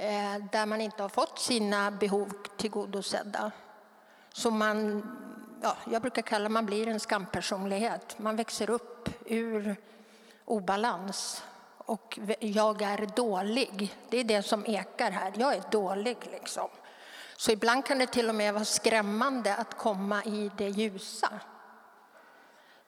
[0.00, 3.50] Eh, där man inte har fått sina behov tillgodosedda.
[4.32, 5.02] Så man,
[5.62, 8.18] ja, jag brukar kalla man blir en skampersonlighet.
[8.18, 9.76] Man växer upp ur
[10.44, 11.42] obalans.
[11.78, 13.96] Och jag är dålig.
[14.08, 15.32] Det är det som ekar här.
[15.36, 16.68] Jag är dålig liksom.
[17.36, 21.30] Så ibland kan det till och med vara skrämmande att komma i det ljusa.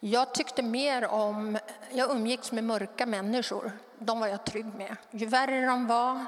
[0.01, 1.59] Jag tyckte mer om,
[1.93, 3.73] jag umgicks med mörka människor.
[3.99, 4.97] De var jag trygg med.
[5.11, 6.27] Ju värre de var,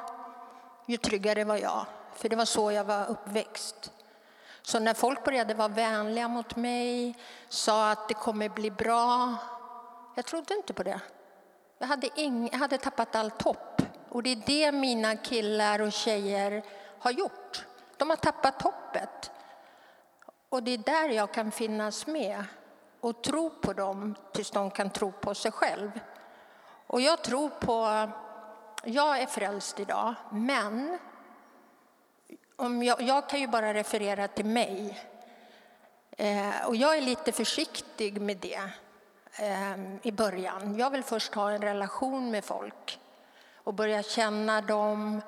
[0.87, 1.87] ju tryggare var jag.
[2.15, 3.93] För det var så jag var uppväxt.
[4.63, 7.19] Så när folk började vara vänliga mot mig,
[7.49, 9.37] sa att det kommer bli bra.
[10.15, 11.01] Jag trodde inte på det.
[11.79, 13.83] Jag hade, ing, jag hade tappat allt hopp.
[14.09, 16.63] Och det är det mina killar och tjejer
[16.99, 17.67] har gjort.
[17.97, 19.31] De har tappat hoppet.
[20.49, 22.45] Och det är där jag kan finnas med
[23.01, 26.01] och tro på dem tills de kan tro på sig själv.
[26.87, 28.09] Och jag tror på...
[28.85, 30.99] Jag är frälst idag, men
[32.57, 35.01] om jag, jag kan ju bara referera till mig.
[36.11, 38.61] Eh, och jag är lite försiktig med det
[39.39, 40.79] eh, i början.
[40.79, 42.99] Jag vill först ha en relation med folk
[43.57, 45.21] och börja känna dem.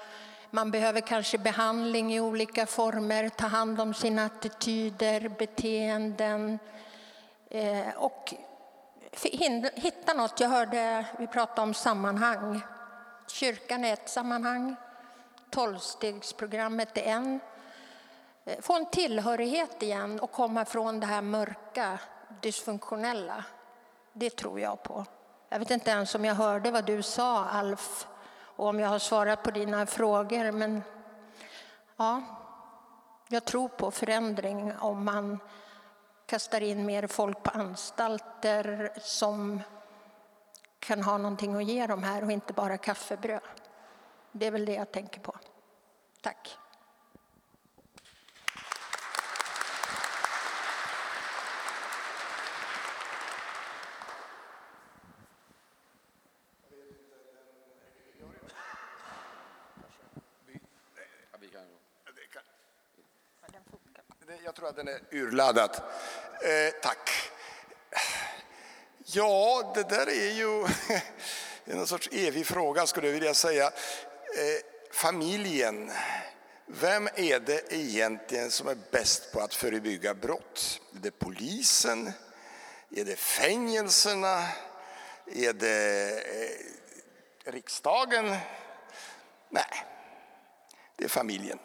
[0.50, 6.58] Man behöver kanske behandling i olika former, ta hand om sina attityder, beteenden
[7.50, 8.34] eh, och
[9.74, 10.40] hitta något.
[10.40, 12.62] Jag hörde vi pratade om sammanhang.
[13.26, 14.76] Kyrkan är ett sammanhang,
[15.50, 17.40] tolvstegsprogrammet är en.
[18.44, 21.98] Eh, få en tillhörighet igen och komma från det här mörka,
[22.40, 23.44] dysfunktionella.
[24.12, 25.04] Det tror jag på.
[25.48, 28.06] Jag vet inte ens om jag hörde vad du sa, Alf,
[28.56, 30.52] och om jag har svarat på dina frågor.
[30.52, 30.82] Men
[31.96, 32.22] ja,
[33.28, 35.38] jag tror på förändring om man
[36.26, 39.60] kastar in mer folk på anstalter som
[40.86, 43.40] kan ha någonting att ge dem här och inte bara kaffebröd.
[44.32, 45.36] Det är väl det jag tänker på.
[46.20, 46.58] Tack.
[64.44, 65.70] Jag tror att den är urladdad.
[65.70, 67.23] Eh, tack.
[69.06, 70.66] Ja, det där är ju
[71.78, 73.66] en sorts evig fråga skulle jag vilja säga.
[73.66, 75.92] Eh, familjen.
[76.66, 80.80] Vem är det egentligen som är bäst på att förebygga brott?
[80.94, 82.12] Är det polisen?
[82.90, 84.48] Är det fängelserna?
[85.26, 86.10] Är det
[87.44, 88.36] eh, riksdagen?
[89.48, 89.84] Nej,
[90.96, 91.58] det är familjen.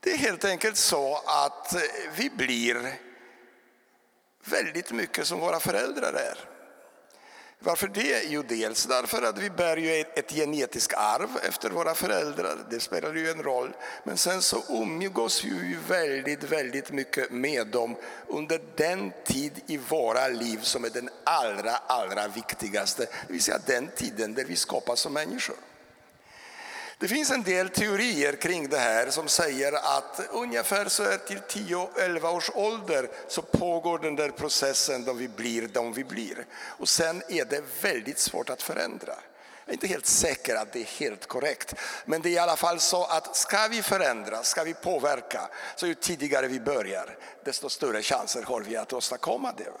[0.00, 1.74] Det är helt enkelt så att
[2.16, 2.94] vi blir
[4.50, 6.38] väldigt mycket som våra föräldrar är.
[7.62, 8.22] Varför det?
[8.28, 12.56] Jo, dels därför att vi bär ju ett genetiskt arv efter våra föräldrar.
[12.70, 13.72] Det spelar ju en roll.
[14.04, 19.76] Men sen så umgås vi ju väldigt, väldigt mycket med dem under den tid i
[19.76, 23.02] våra liv som är den allra, allra viktigaste.
[23.26, 25.56] Det vill säga den tiden där vi skapas som människor.
[27.00, 31.38] Det finns en del teorier kring det här som säger att ungefär så är till
[31.38, 36.46] 10-11 års ålder så pågår den där processen då vi blir de vi blir.
[36.52, 39.14] Och sen är det väldigt svårt att förändra.
[39.64, 41.74] Jag är inte helt säker att det är helt korrekt.
[42.04, 45.86] Men det är i alla fall så att ska vi förändra, ska vi påverka, så
[45.86, 49.72] ju tidigare vi börjar, desto större chanser har vi att åstadkomma det.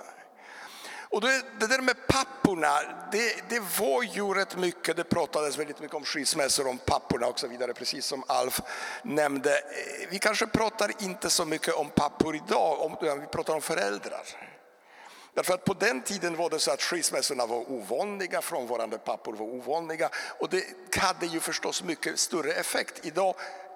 [1.10, 2.80] Och det, där med papporna,
[3.12, 7.40] det, det var ju rätt mycket, det pratades väldigt mycket om skilsmässor, om papporna och
[7.40, 8.60] så vidare, precis som Alf
[9.02, 9.58] nämnde.
[9.58, 14.22] Eh, vi kanske pratar inte så mycket om pappor idag, om, vi pratar om föräldrar.
[15.34, 19.46] Därför att på den tiden var det så att skilsmässorna var ovanliga, frånvarande pappor var
[19.46, 20.64] ovanliga och det
[20.96, 23.06] hade ju förstås mycket större effekt.
[23.06, 23.34] Idag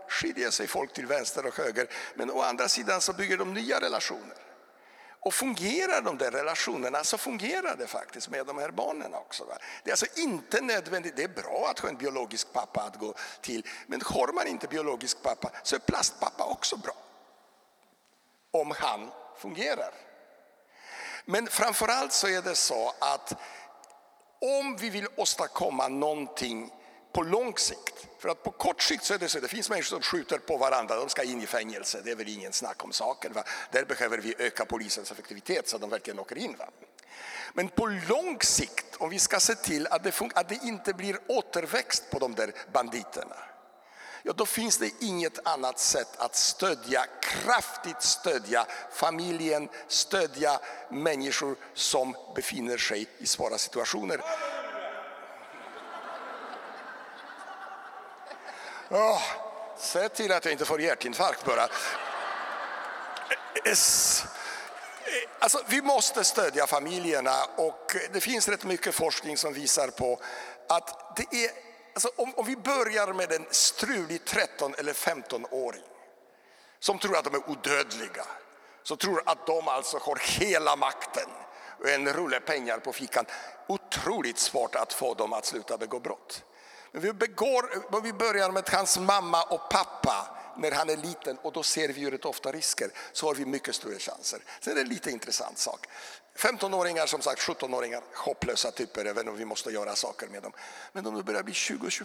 [0.09, 3.81] skiljer sig folk till vänster och höger, men å andra sidan så bygger de nya
[3.81, 4.44] relationer.
[5.25, 9.45] Och fungerar de där relationerna så fungerar det faktiskt med de här barnen också.
[9.45, 9.59] Va?
[9.85, 13.15] Det är alltså inte nödvändigt, det är bra att ha en biologisk pappa att gå
[13.41, 16.95] till, men har man inte biologisk pappa så är plastpappa också bra.
[18.51, 19.95] Om han fungerar.
[21.25, 23.33] Men framförallt så är det så att
[24.41, 26.73] om vi vill åstadkomma någonting
[27.13, 28.07] på lång sikt.
[28.25, 30.57] För att på kort sikt så är det så, det finns människor som skjuter på
[30.57, 33.33] varandra, de ska in i fängelse, det är väl ingen snack om saken.
[33.33, 33.45] Va?
[33.71, 36.57] Där behöver vi öka polisens effektivitet så att de verkligen åker in.
[36.59, 36.69] Va?
[37.53, 41.19] Men på lång sikt, om vi ska se till att det, att det inte blir
[41.27, 43.37] återväxt på de där banditerna,
[44.23, 50.61] ja då finns det inget annat sätt att stödja, kraftigt stödja familjen, stödja
[50.91, 54.21] människor som befinner sig i svåra situationer.
[58.95, 59.23] Oh,
[59.77, 61.69] se till att jag inte får hjärtinfarkt bara.
[65.39, 70.21] Alltså, vi måste stödja familjerna och det finns rätt mycket forskning som visar på
[70.69, 71.51] att det är,
[71.95, 75.83] alltså, om, om vi börjar med en strulig 13 eller 15-åring
[76.81, 78.27] som tror att de är odödliga,
[78.83, 81.29] som tror att de alltså har hela makten
[81.81, 83.27] och en rulle pengar på fickan.
[83.67, 86.45] Otroligt svårt att få dem att sluta begå brott.
[86.95, 91.53] Men vi, begår, vi börjar med hans mamma och pappa när han är liten och
[91.53, 94.41] då ser vi ju rätt ofta risker så har vi mycket större chanser.
[94.61, 95.87] Sen är det en lite intressant sak.
[96.37, 100.53] 15-åringar, som sagt 17-åringar, hopplösa typer även om vi måste göra saker med dem.
[100.93, 102.05] Men om de börjar bli 20-25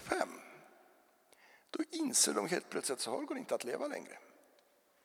[1.69, 4.17] då inser de helt plötsligt att så här går det inte att leva längre.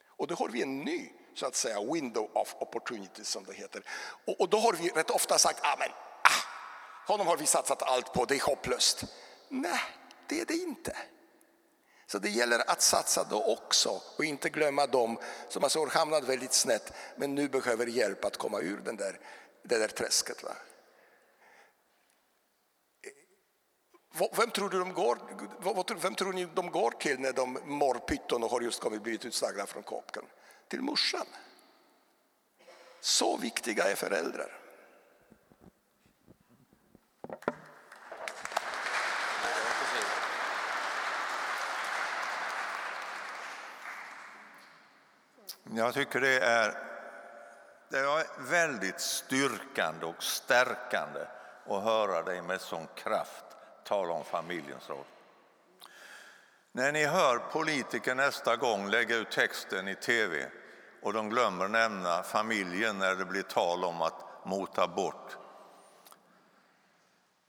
[0.06, 3.82] Och då har vi en ny så att säga window of opportunity som det heter.
[4.26, 5.88] Och, och då har vi rätt ofta sagt, ah, men,
[6.22, 9.04] ah, honom har vi satsat allt på, det är hopplöst.
[9.48, 9.80] Nej,
[10.26, 10.96] det är det inte.
[12.06, 15.18] Så det gäller att satsa då också och inte glömma dem
[15.48, 19.20] som alltså har hamnat väldigt snett men nu behöver hjälp att komma ur den där,
[19.62, 20.42] det där träsket.
[20.42, 20.56] Va?
[24.36, 25.18] Vem tror, du de går,
[25.94, 29.24] vem tror ni de går till när de mår pytton och har just kommit blivit
[29.24, 30.24] utslagna från kåken?
[30.68, 31.26] Till morsan.
[33.00, 34.60] Så viktiga är föräldrar.
[45.72, 46.78] Jag tycker det är,
[47.88, 51.20] det är väldigt styrkande och stärkande
[51.66, 53.44] att höra dig med sån kraft
[53.84, 55.04] tala om familjens roll.
[56.72, 60.50] När ni hör politiker nästa gång lägga ut texten i tv
[61.02, 65.36] och de glömmer nämna familjen när det blir tal om att mota bort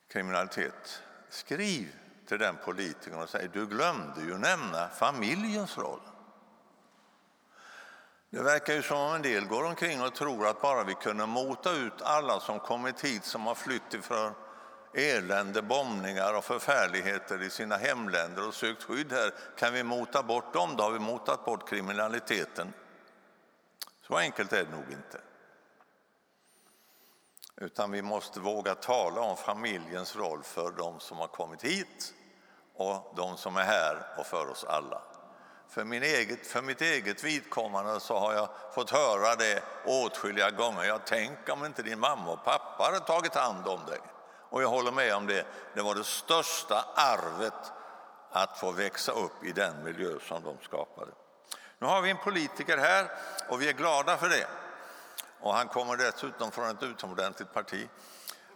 [0.07, 1.03] kriminalitet.
[1.30, 1.95] Skriv
[2.28, 6.01] till den politikern och säg du glömde ju nämna familjens roll.
[8.36, 11.25] Det verkar ju som om en del går omkring och tror att bara vi kunde
[11.25, 14.33] mota ut alla som kommit hit som har flytt ifrån
[14.93, 20.53] elände, bombningar och förfärligheter i sina hemländer och sökt skydd här, kan vi mota bort
[20.53, 22.73] dem, då har vi motat bort kriminaliteten.
[24.07, 25.21] Så enkelt är det nog inte.
[27.55, 32.13] Utan vi måste våga tala om familjens roll för de som har kommit hit
[32.73, 35.01] och de som är här och för oss alla.
[35.70, 40.84] För, min eget, för mitt eget vidkommande så har jag fått höra det åtskilliga gånger.
[40.84, 43.99] Jag tänk om inte din mamma och pappa hade tagit hand om dig.
[44.49, 45.45] Och jag håller med om det.
[45.74, 47.72] Det var det största arvet
[48.32, 51.11] att få växa upp i den miljö som de skapade.
[51.80, 53.11] Nu har vi en politiker här
[53.49, 54.47] och vi är glada för det.
[55.39, 57.89] Och han kommer dessutom från ett utomordentligt parti.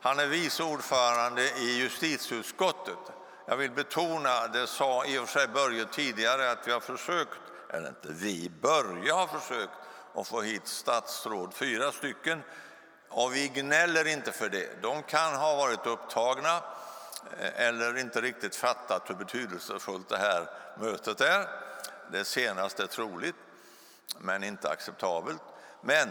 [0.01, 2.97] Han är vice ordförande i justitieutskottet
[3.49, 7.39] jag vill betona, det sa i och för sig Börje tidigare, att vi har försökt,
[7.69, 9.71] eller inte vi, Börje har försökt
[10.15, 12.43] att få hit statsråd, fyra stycken,
[13.09, 14.81] och vi gnäller inte för det.
[14.81, 16.55] De kan ha varit upptagna
[17.39, 21.47] eh, eller inte riktigt fattat hur betydelsefullt det här mötet är.
[22.11, 23.35] Det senaste är troligt,
[24.19, 25.41] men inte acceptabelt.
[25.81, 26.09] Men,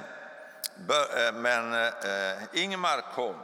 [0.89, 3.37] eh, men eh, eh Ingemar kom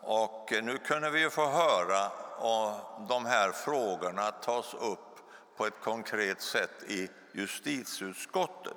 [0.00, 2.72] och nu kunde vi få höra och
[3.08, 5.18] de här frågorna tas upp
[5.56, 8.76] på ett konkret sätt i justitieutskottet.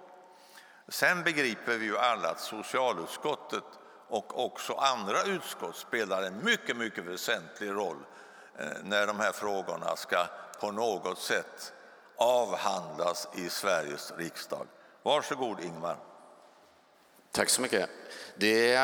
[0.88, 3.64] Sen begriper vi ju alla att socialutskottet
[4.08, 7.98] och också andra utskott spelar en mycket, mycket väsentlig roll
[8.60, 10.26] eh, när de här frågorna ska
[10.60, 11.74] på något sätt
[12.16, 14.68] avhandlas i Sveriges riksdag.
[15.04, 15.98] Varsågod Ingmar.
[17.32, 17.90] Tack så mycket.
[18.36, 18.76] Det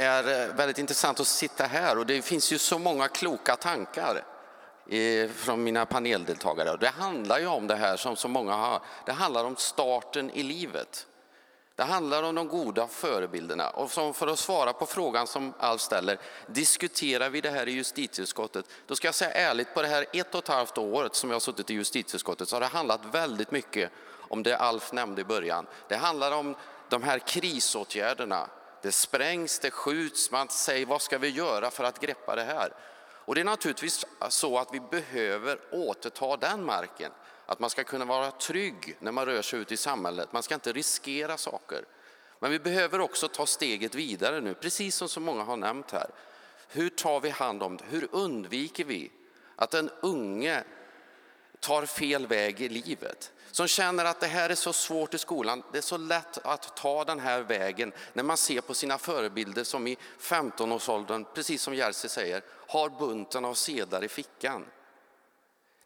[0.00, 4.24] är eh, väldigt intressant att sitta här och det finns ju så många kloka tankar
[5.34, 6.76] från mina paneldeltagare.
[6.76, 10.42] Det handlar ju om det här som så många har, det handlar om starten i
[10.42, 11.06] livet.
[11.80, 13.70] Det handlar om de goda förebilderna.
[13.70, 18.64] Och för att svara på frågan som Alf ställer, diskuterar vi det här i justitieutskottet?
[18.86, 21.34] Då ska jag säga ärligt, på det här ett och ett halvt året som jag
[21.34, 23.90] har suttit i justitieutskottet så har det handlat väldigt mycket
[24.28, 25.66] om det Alf nämnde i början.
[25.88, 26.56] Det handlar om
[26.88, 28.48] de här krisåtgärderna,
[28.82, 32.72] det sprängs, det skjuts, man säger vad ska vi göra för att greppa det här?
[33.24, 37.12] Och det är naturligtvis så att vi behöver återta den marken.
[37.46, 40.32] Att man ska kunna vara trygg när man rör sig ut i samhället.
[40.32, 41.84] Man ska inte riskera saker.
[42.38, 46.10] Men vi behöver också ta steget vidare nu, precis som så många har nämnt här.
[46.68, 47.84] Hur tar vi hand om det?
[47.88, 49.10] Hur undviker vi
[49.56, 50.64] att en unge
[51.60, 53.32] tar fel väg i livet?
[53.52, 55.62] som känner att det här är så svårt i skolan.
[55.72, 59.64] Det är så lätt att ta den här vägen när man ser på sina förebilder
[59.64, 64.66] som i 15-årsåldern, precis som Jerzy säger, har bunten av sedlar i fickan.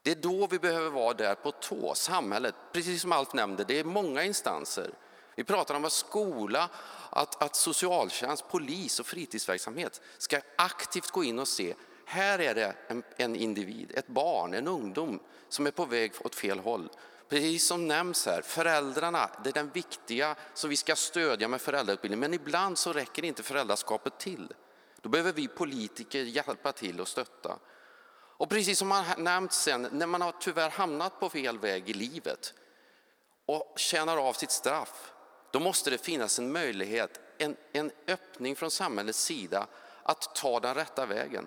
[0.02, 2.54] Det är då vi behöver vara där på tå, samhället.
[2.72, 4.90] Precis som Alf nämnde, det är många instanser.
[5.36, 6.68] Vi pratar om att skola,
[7.10, 11.74] att, att socialtjänst, polis och fritidsverksamhet ska aktivt gå in och se,
[12.06, 16.34] här är det en, en individ, ett barn, en ungdom som är på väg åt
[16.34, 16.88] fel håll.
[17.28, 22.20] Precis som nämns här, föräldrarna, det är den viktiga som vi ska stödja med föräldrautbildning.
[22.20, 24.52] Men ibland så räcker inte föräldraskapet till.
[25.00, 27.58] Då behöver vi politiker hjälpa till och stötta.
[28.36, 31.92] Och precis som har nämnts sen, när man har tyvärr hamnat på fel väg i
[31.92, 32.54] livet
[33.46, 35.12] och tjänar av sitt straff,
[35.50, 39.66] då måste det finnas en möjlighet, en, en öppning från samhällets sida
[40.02, 41.46] att ta den rätta vägen.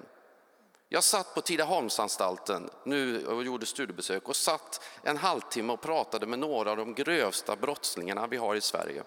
[0.89, 6.39] Jag satt på Tidaholmsanstalten nu och gjorde studiebesök och satt en halvtimme och pratade med
[6.39, 9.03] några av de grövsta brottslingarna vi har i Sverige.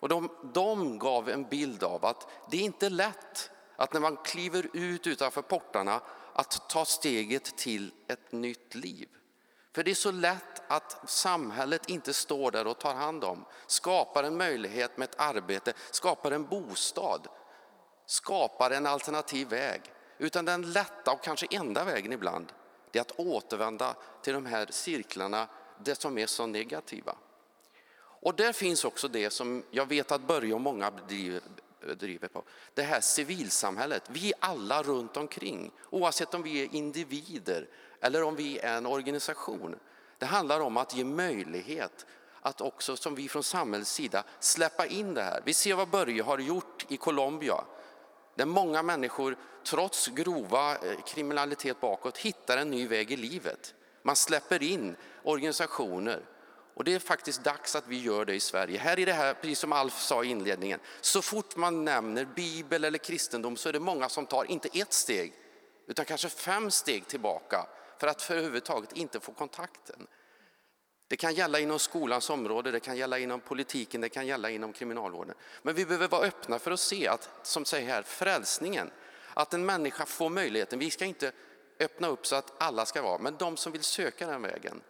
[0.00, 4.16] Och de, de gav en bild av att det är inte lätt att när man
[4.16, 6.00] kliver ut utanför portarna
[6.32, 9.08] att ta steget till ett nytt liv.
[9.72, 14.24] För det är så lätt att samhället inte står där och tar hand om, skapar
[14.24, 17.28] en möjlighet med ett arbete, skapar en bostad,
[18.06, 19.82] skapar en alternativ väg.
[20.18, 22.52] Utan den lätta och kanske enda vägen ibland,
[22.90, 25.48] det är att återvända till de här cirklarna,
[25.84, 27.16] det som är så negativa.
[27.96, 30.90] Och där finns också det som jag vet att Börje och många
[31.96, 32.42] driver på.
[32.74, 37.68] Det här civilsamhället, vi alla runt omkring, oavsett om vi är individer
[38.00, 39.76] eller om vi är en organisation.
[40.18, 42.06] Det handlar om att ge möjlighet
[42.40, 45.42] att också som vi från samhällets sida släppa in det här.
[45.44, 47.64] Vi ser vad Börje har gjort i Colombia
[48.34, 53.74] där många människor trots grova eh, kriminalitet bakåt hittar en ny väg i livet.
[54.02, 56.22] Man släpper in organisationer
[56.74, 58.78] och det är faktiskt dags att vi gör det i Sverige.
[58.78, 62.84] Här är det här, precis som Alf sa i inledningen, så fort man nämner Bibel
[62.84, 65.32] eller kristendom så är det många som tar inte ett steg
[65.86, 67.66] utan kanske fem steg tillbaka
[67.98, 70.06] för att för överhuvudtaget inte få kontakten.
[71.14, 74.72] Det kan gälla inom skolans område, det kan gälla inom politiken, det kan gälla inom
[74.72, 75.34] kriminalvården.
[75.62, 78.90] Men vi behöver vara öppna för att se att, som säger här, frälsningen,
[79.34, 80.78] att en människa får möjligheten.
[80.78, 81.32] Vi ska inte
[81.80, 84.80] öppna upp så att alla ska vara, men de som vill söka den vägen.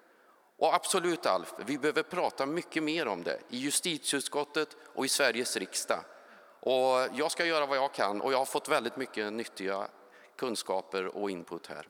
[0.56, 5.56] Och absolut Alf, vi behöver prata mycket mer om det i justitieutskottet och i Sveriges
[5.56, 6.04] riksdag.
[6.60, 9.88] Och jag ska göra vad jag kan och jag har fått väldigt mycket nyttiga
[10.36, 11.88] kunskaper och input här.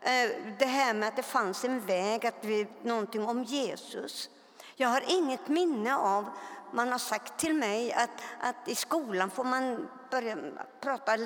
[0.00, 4.30] eh, det här med att det fanns en väg, att vi, någonting om Jesus.
[4.76, 6.24] Jag har inget minne av,
[6.72, 8.10] man har sagt till mig att,
[8.40, 10.36] att i skolan får man börja
[10.80, 11.16] prata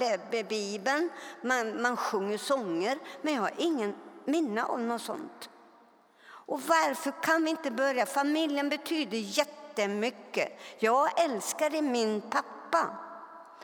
[0.49, 1.11] Bibeln,
[1.43, 5.51] man, man sjunger sånger, men jag har ingen minne av något sånt.
[6.49, 8.07] Och varför kan vi inte börja?
[8.07, 10.61] Familjen betyder jättemycket.
[10.79, 12.97] Jag älskade min pappa.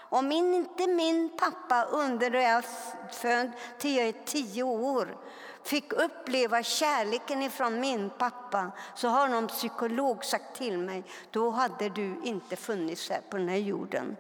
[0.00, 2.64] Om inte min pappa under det jag
[3.12, 5.16] född till jag är tio år
[5.62, 11.88] fick uppleva kärleken ifrån min pappa så har någon psykolog sagt till mig, då hade
[11.88, 14.16] du inte funnits här på den här jorden.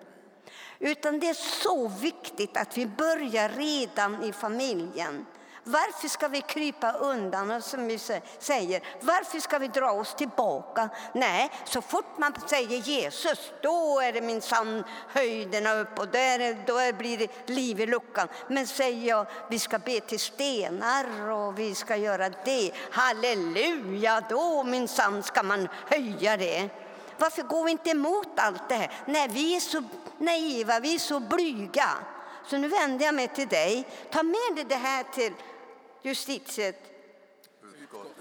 [0.78, 5.26] Utan det är så viktigt att vi börjar redan i familjen.
[5.66, 7.98] Varför ska vi krypa undan och som vi
[8.38, 10.88] säger, varför ska vi dra oss tillbaka?
[11.12, 16.66] Nej, så fort man säger Jesus, då är det min sann höjderna upp och där,
[16.66, 18.28] då blir det liv i luckan.
[18.48, 24.64] Men säger jag, vi ska be till stenar och vi ska göra det, halleluja, då
[24.64, 26.68] min sann ska man höja det.
[27.18, 28.92] Varför går vi inte emot allt det här?
[29.06, 29.82] Nej, vi är så
[30.18, 31.88] naiva, vi är så blyga.
[32.46, 33.88] Så nu vänder jag mig till dig.
[34.10, 35.32] Ta med dig det här till
[36.04, 36.76] justitiet...
[37.62, 38.16] Utskott.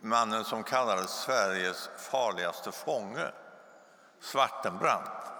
[0.00, 3.26] mannen som kallades Sveriges farligaste fånge,
[4.20, 5.33] Svartenbrandt.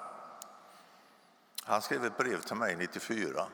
[1.65, 3.47] Han skrev ett brev till mig 94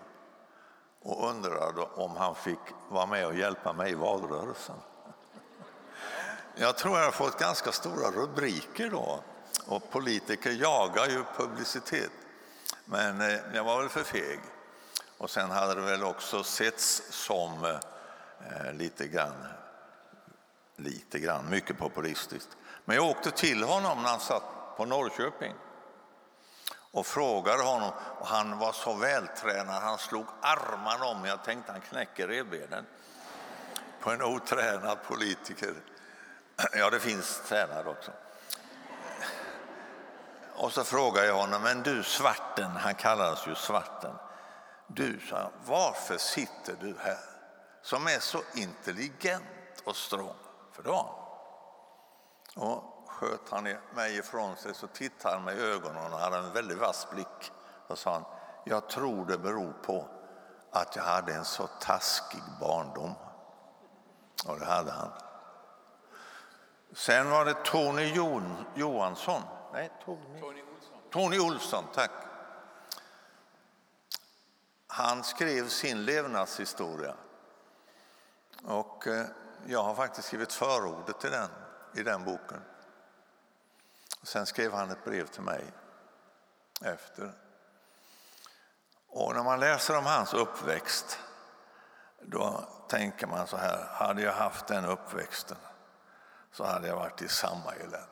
[1.02, 2.58] och undrade om han fick
[2.88, 4.76] vara med och hjälpa mig i valrörelsen.
[6.54, 9.20] Jag tror jag har fått ganska stora rubriker då
[9.66, 12.12] och politiker jagar ju publicitet.
[12.84, 14.40] Men eh, jag var väl för feg.
[15.18, 19.46] Och sen hade det väl också setts som eh, lite grann,
[20.76, 22.56] lite grann, mycket populistiskt.
[22.84, 25.54] Men jag åkte till honom när han satt på Norrköping
[26.92, 27.92] och frågade honom.
[28.18, 32.86] Och han var så vältränad, han slog armarna om Jag tänkte han knäcker revbenen
[34.00, 35.74] på en otränad politiker.
[36.72, 38.12] Ja, det finns tränade också.
[40.54, 44.14] Och så frågade jag honom, men du svarten, han kallades ju svarten.
[44.86, 47.18] Du, sa varför sitter du här
[47.82, 50.36] som är så intelligent och strong?
[50.72, 51.20] För då
[52.56, 52.89] och
[53.20, 56.78] sköt han mig ifrån sig så tittade han mig i ögonen och hade en väldigt
[56.78, 57.52] vass blick.
[57.86, 58.24] Och sa han,
[58.64, 60.08] jag tror det beror på
[60.70, 63.14] att jag hade en så taskig barndom.
[64.46, 65.10] Och det hade han.
[66.92, 68.12] Sen var det Tony
[68.74, 69.42] Johansson
[69.72, 70.40] Nej, Tony.
[70.40, 70.98] Tony Olsson.
[71.10, 72.10] Tony Olsson, tack.
[74.86, 77.14] Han skrev sin levnadshistoria.
[78.64, 79.26] Och eh,
[79.66, 81.48] jag har faktiskt skrivit förordet till den,
[81.94, 82.62] i den boken.
[84.22, 85.64] Sen skrev han ett brev till mig
[86.84, 87.32] efter.
[89.08, 91.18] Och när man läser om hans uppväxt
[92.22, 95.56] då tänker man så här, hade jag haft den uppväxten
[96.52, 98.06] så hade jag varit i samma elände.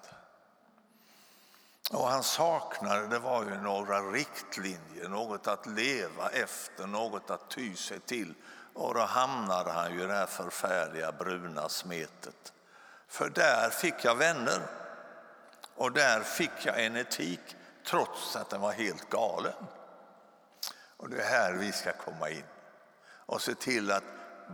[1.93, 7.77] Och han saknade det var ju några riktlinjer, något att leva efter, något att ty
[7.77, 8.35] sig till.
[8.75, 12.53] Och då hamnade han ju i det här förfärliga bruna smetet.
[13.09, 14.61] För där fick jag vänner
[15.79, 17.57] och där fick jag en etik
[17.87, 19.67] trots att den var helt galen.
[20.97, 22.45] Och det är här vi ska komma in
[23.27, 24.05] och se till att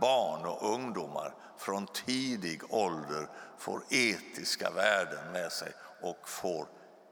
[0.01, 5.71] barn och ungdomar från tidig ålder får etiska värden med sig
[6.01, 6.67] och får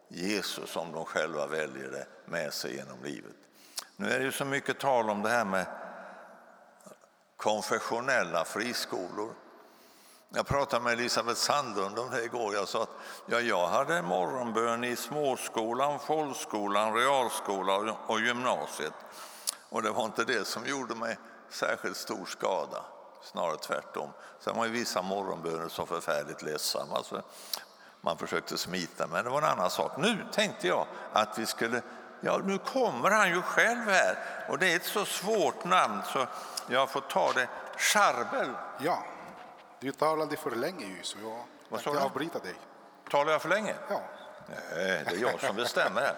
[0.07, 3.35] Jesus, om de själva väljer det, med sig genom livet.
[3.95, 5.65] Nu är det ju så mycket tal om det här med
[7.37, 9.33] konfessionella friskolor.
[10.35, 12.53] Jag pratade med Elisabeth Sandlund om det igår.
[12.53, 12.89] Jag sa att
[13.25, 18.93] ja, jag hade morgonbön i småskolan, folkskolan, realskolan och gymnasiet.
[19.69, 21.17] Och det var inte det som gjorde mig
[21.49, 22.83] särskilt stor skada,
[23.23, 24.09] snarare tvärtom.
[24.39, 27.03] Sen var ju vissa morgonböner så förfärligt ledsamma.
[27.03, 27.21] Så
[28.01, 29.97] man försökte smita, men det var en annan sak.
[29.97, 31.81] Nu tänkte jag att vi skulle,
[32.21, 34.17] ja nu kommer han ju själv här
[34.49, 36.27] och det är ett så svårt namn så
[36.67, 37.47] jag får ta det.
[37.77, 38.49] Charbel.
[38.79, 39.03] Ja,
[39.83, 42.55] du talade för länge ju så jag Vad tänkte avbryta dig.
[43.09, 43.75] Talar jag för länge?
[43.89, 44.01] Ja.
[44.47, 46.15] Nej, det är jag som bestämmer här.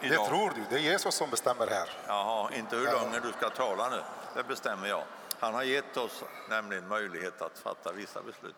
[0.00, 1.90] Det tror du, det är Jesus som bestämmer här.
[2.06, 4.02] Jaha, inte hur länge du ska tala nu.
[4.34, 5.04] Det bestämmer jag.
[5.40, 8.56] Han har gett oss nämligen möjlighet att fatta vissa beslut.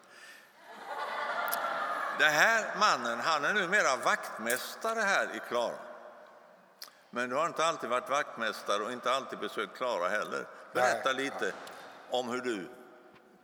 [2.18, 5.74] Den här mannen han är numera vaktmästare här i Klara.
[7.10, 10.46] Men du har inte alltid varit vaktmästare och inte alltid besökt Klara heller.
[10.72, 11.24] Berätta Nej.
[11.24, 11.52] lite
[12.10, 12.68] om hur du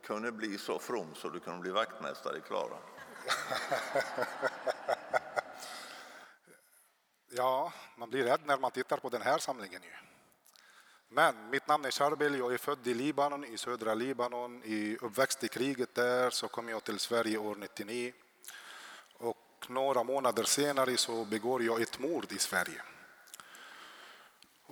[0.03, 2.79] kunde bli så from så du kunde bli vaktmästare i Klara.
[7.31, 9.83] ja, man blir rädd när man tittar på den här samlingen.
[9.83, 9.91] Ju.
[11.09, 14.63] Men mitt namn är Charbel, jag är född i Libanon, i södra Libanon.
[14.65, 18.13] I uppväxt i kriget där så kom jag till Sverige år 99
[19.69, 22.83] några månader senare så begår jag ett mord i Sverige.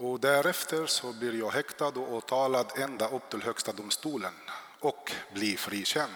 [0.03, 4.33] Och därefter så blir jag häktad och åtalad ända upp till Högsta domstolen
[4.81, 6.13] och blir frikänd.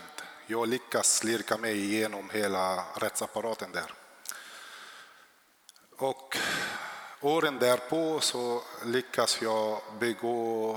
[0.46, 3.94] Jag lyckas slirka mig igenom hela rättsapparaten där.
[5.96, 6.36] Och
[7.20, 10.74] åren därpå så lyckas jag begå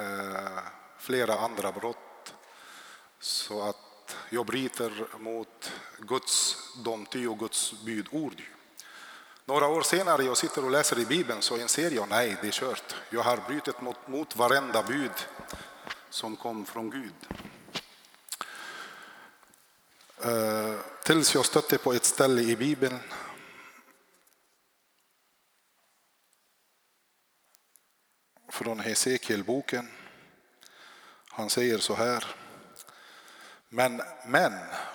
[0.00, 0.58] eh,
[0.98, 2.34] flera andra brott.
[3.18, 8.42] Så att jag bryter mot Guds, de tio Guds budord.
[9.50, 12.52] Några år senare jag sitter och läser i Bibeln så inser jag nej, det är
[12.52, 12.94] kört.
[13.10, 15.10] Jag har brutit mot, mot varenda bud
[16.10, 17.14] som kom från Gud.
[20.26, 22.98] Uh, tills jag stötte på ett ställe i Bibeln
[28.48, 29.88] från Hesekiel-boken.
[31.28, 32.24] Han säger så här.
[33.68, 34.52] Men, men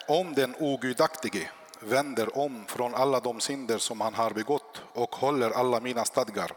[0.08, 5.52] om den ogudaktige vänder om från alla de synder som han har begått och håller
[5.52, 6.52] alla mina stadgar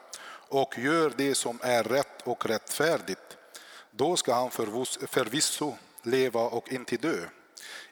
[0.48, 3.36] och gör det som är rätt och rättfärdigt,
[3.90, 4.50] då ska han
[5.06, 7.24] förvisso leva och inte dö.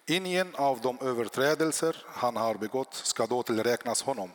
[0.06, 4.30] Ingen av de överträdelser han har begått ska då tillräknas honom.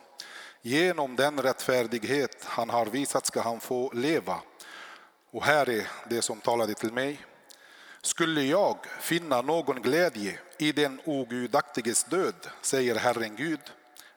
[0.62, 4.40] Genom den rättfärdighet han har visat ska han få leva.
[5.30, 7.20] Och här är det som talade till mig.
[8.04, 13.60] Skulle jag finna någon glädje i den ogudaktiges död, säger Herren Gud.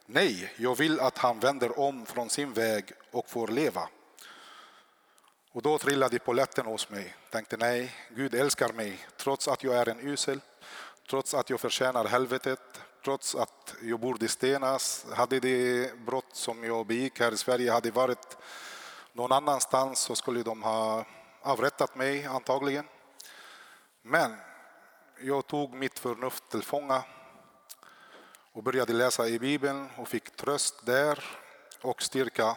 [0.05, 3.89] Nej, jag vill att han vänder om från sin väg och får leva.
[5.51, 7.15] Och då trillade polletten hos mig.
[7.29, 10.39] Tänkte nej, Gud älskar mig trots att jag är en usel,
[11.09, 15.05] trots att jag förtjänar helvetet, trots att jag borde stenas.
[15.11, 18.37] Hade det brott som jag begick här i Sverige hade varit
[19.13, 21.05] någon annanstans så skulle de ha
[21.41, 22.85] avrättat mig antagligen.
[24.07, 24.35] Men
[25.19, 27.03] jag tog mitt förnuft till fånga
[28.51, 31.23] och började läsa i Bibeln och fick tröst där
[31.81, 32.55] och styrka.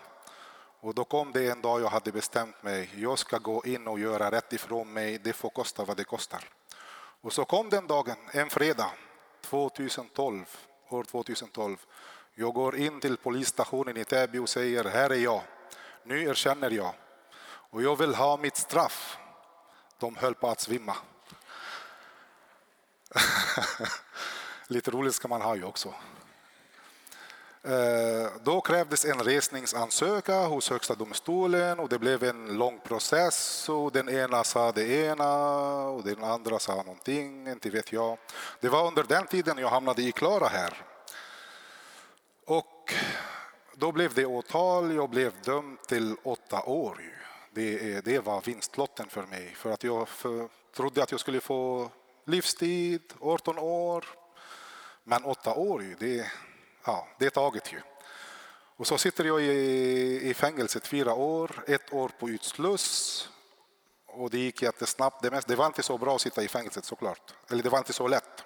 [0.81, 3.99] Och då kom det en dag jag hade bestämt mig, jag ska gå in och
[3.99, 6.45] göra rätt ifrån mig, det får kosta vad det kostar.
[7.21, 8.91] Och så kom den dagen, en fredag
[9.41, 10.45] 2012,
[10.89, 11.77] år 2012.
[12.35, 15.43] Jag går in till polisstationen i Täby och säger, här är jag,
[16.05, 16.95] nu erkänner jag
[17.71, 19.19] och jag vill ha mitt straff.
[19.99, 20.97] De höll på att svimma.
[24.67, 25.95] Lite roligt ska man ha ju också.
[27.63, 33.69] Eh, då krävdes en resningsansökan hos Högsta domstolen och det blev en lång process.
[33.69, 38.19] Och den ena sa det ena och den andra sa någonting, inte vet jag.
[38.61, 40.83] Det var under den tiden jag hamnade i Klara här.
[42.47, 42.95] Och
[43.75, 47.01] då blev det åtal, jag blev dömd till åtta år.
[47.51, 51.91] Det, det var vinstlotten för mig, för att jag för, trodde att jag skulle få
[52.29, 54.05] livstid, 18 år.
[55.05, 56.31] Men åtta år, det,
[56.85, 57.81] ja, det är taget ju.
[58.77, 63.29] Och så sitter jag i, i fängelset fyra år, ett år på utsluss.
[64.07, 65.23] Och det gick jättesnabbt.
[65.23, 67.35] Det, mest, det var inte så bra att sitta i fängelset såklart.
[67.51, 68.45] Eller det var inte så lätt.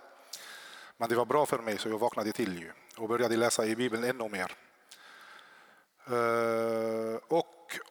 [0.97, 3.77] Men det var bra för mig så jag vaknade till ju och började läsa i
[3.77, 4.57] Bibeln ännu mer.
[6.11, 7.19] Uh,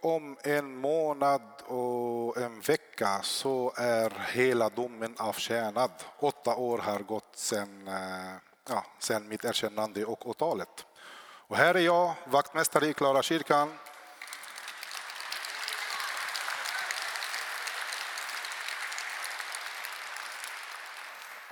[0.02, 5.92] och om en månad och en vecka så är hela domen avtjänad.
[6.20, 8.36] Åtta år har gått sedan, eh,
[8.70, 10.86] ja, sen mitt erkännande och åtalet.
[11.48, 13.78] Och här är jag, vaktmästare i Klara kyrkan.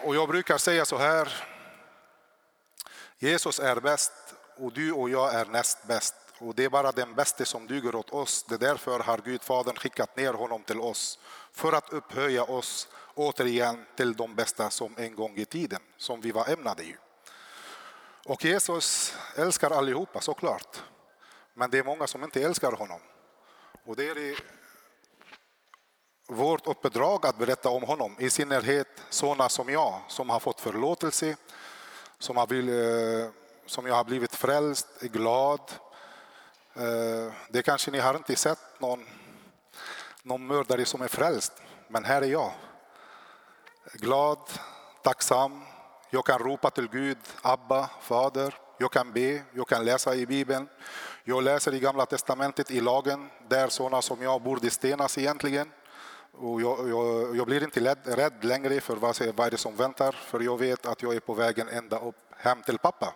[0.04, 1.46] Och jag brukar säga så här.
[3.18, 4.14] Jesus är bäst
[4.58, 6.16] och du och jag är näst bäst.
[6.40, 8.44] Och det är bara den bästa som duger åt oss.
[8.44, 11.20] Det är därför har Gud Fadern skickat ner honom till oss.
[11.52, 16.32] För att upphöja oss återigen till de bästa som en gång i tiden, som vi
[16.32, 16.96] var ämnade ju.
[18.26, 20.84] Och Jesus älskar allihopa såklart.
[21.54, 23.00] Men det är många som inte älskar honom.
[23.86, 24.40] Och det är
[26.28, 31.36] vårt uppdrag att berätta om honom, i synnerhet sådana som jag som har fått förlåtelse,
[32.20, 33.32] som, har blivit, eh,
[33.66, 35.62] som jag har blivit frälst, glad,
[36.74, 39.05] Eh, det kanske ni har inte sett någon,
[40.24, 41.53] någon mördare som är frälst,
[41.88, 42.51] men här är jag.
[43.93, 44.39] Glad,
[45.03, 45.61] tacksam,
[46.09, 48.55] jag kan ropa till Gud, Abba, Fader.
[48.78, 50.67] Jag kan be, jag kan läsa i Bibeln.
[51.24, 55.72] Jag läser i Gamla Testamentet, i lagen, där sådana som jag borde stenas egentligen.
[56.32, 59.76] Och jag, jag, jag blir inte rädd, rädd längre för vad, vad är det som
[59.76, 63.13] väntar, för jag vet att jag är på vägen ända upp hem till pappa.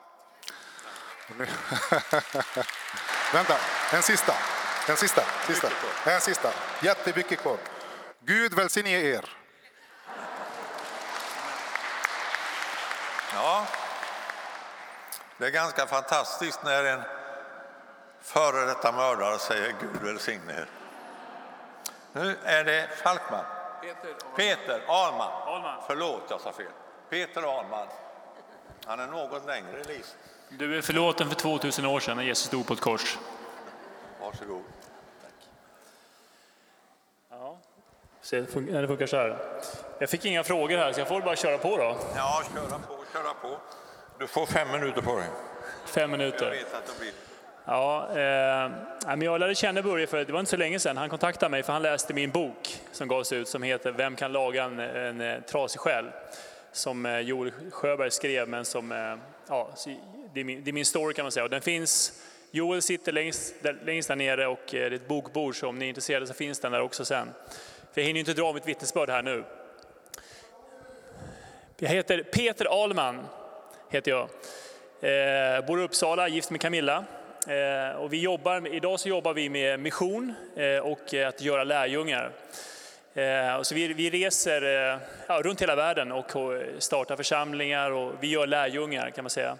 [3.33, 3.57] Vänta,
[3.93, 4.33] en sista.
[4.87, 5.21] En sista.
[5.47, 5.69] sista.
[6.05, 6.53] En sista.
[6.81, 7.57] Jättemycket kvar.
[8.19, 9.29] Gud välsigne er.
[13.33, 13.65] Ja,
[15.37, 17.01] det är ganska fantastiskt när en
[18.21, 20.69] före detta mördare säger Gud välsigne er.
[22.11, 23.45] Nu är det Falkman.
[23.81, 25.31] Peter, Peter Ahlman.
[25.31, 25.83] Ahlman.
[25.87, 26.71] Förlåt, jag sa fel.
[27.09, 27.87] Peter Ahlman.
[28.85, 30.15] Han är något längre list.
[30.57, 33.17] Du är förlåten för 2000 år sedan när Jesus dog på ett kors.
[34.21, 34.63] Varsågod.
[37.29, 37.57] Ja.
[38.21, 39.37] Se, det funkar, det funkar så här.
[39.99, 41.97] Jag fick inga frågor här, så jag får bara köra på då.
[42.15, 43.57] Ja, köra på, köra på.
[44.19, 45.27] Du får fem minuter på dig.
[45.85, 46.51] Fem Jag minuter.
[46.51, 47.13] vet att det blir...
[47.65, 48.71] Ja, eh,
[49.07, 50.97] men jag lärde känna Börje för det var inte så länge sedan.
[50.97, 54.31] Han kontaktade mig för han läste min bok som gavs ut som heter Vem kan
[54.31, 56.05] laga en, en, trasig själ?
[56.71, 59.15] Som eh, Joel Sjöberg skrev, men som, eh,
[59.47, 59.69] ja,
[60.33, 61.43] det, är min, det är min story kan man säga.
[61.43, 62.21] Och den finns,
[62.51, 65.79] Joel sitter längst där, längst där nere och eh, det är ett bokbord, så om
[65.79, 67.33] ni är intresserade så finns den där också sen.
[67.93, 69.43] För jag hinner ju inte dra mitt vittnesbörd här nu.
[71.77, 73.25] Jag heter Peter Alman,
[73.89, 74.29] heter jag.
[75.01, 77.05] Eh, bor i Uppsala, gift med Camilla.
[77.47, 81.63] Eh, och vi jobbar, idag så jobbar vi med mission eh, och eh, att göra
[81.63, 82.31] lärjungar.
[83.13, 87.91] Eh, och så vi, vi reser eh, ja, runt hela världen och eh, startar församlingar
[87.91, 89.57] och vi gör lärjungar kan man säga.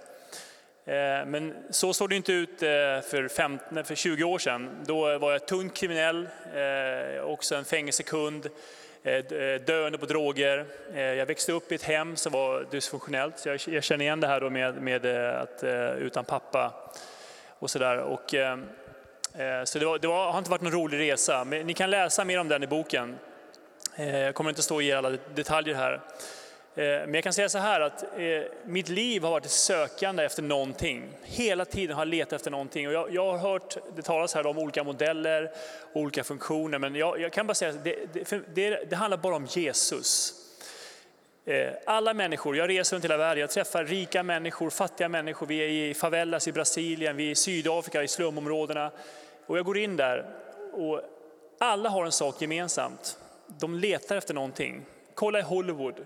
[0.86, 2.68] Eh, men så såg det inte ut eh,
[3.10, 4.70] för, 15, för 20 år sedan.
[4.86, 8.50] Då var jag tung kriminell, eh, också en fängelsekund,
[9.66, 10.66] döende på droger.
[10.94, 14.42] Jag växte upp i ett hem som var dysfunktionellt, så jag känner igen det här
[14.42, 15.64] då med, med att
[15.98, 16.74] utan pappa
[17.60, 17.98] och sådär.
[17.98, 18.36] Och,
[19.66, 22.26] så det, var, det var, har inte varit någon rolig resa, men ni kan läsa
[22.26, 23.16] mer om den i boken.
[23.96, 26.02] Jag kommer inte stå i alla detaljer här.
[26.76, 30.24] Eh, men jag kan säga så här att eh, mitt liv har varit ett sökande
[30.24, 31.10] efter någonting.
[31.24, 32.88] Hela tiden har jag letat efter någonting.
[32.88, 35.52] Och jag, jag har hört det talas här om olika modeller,
[35.94, 39.36] olika funktioner, men jag, jag kan bara säga att det, det, det, det handlar bara
[39.36, 40.34] om Jesus.
[41.46, 45.48] Eh, alla människor, jag reser runt hela världen, jag träffar rika människor, fattiga människor.
[45.48, 48.92] Vi är i favelas i Brasilien, vi är i Sydafrika, i slumområdena.
[49.46, 50.26] Och jag går in där
[50.74, 51.02] och
[51.60, 53.18] alla har en sak gemensamt.
[53.48, 54.86] De letar efter någonting.
[55.16, 56.06] Kolla i Hollywood,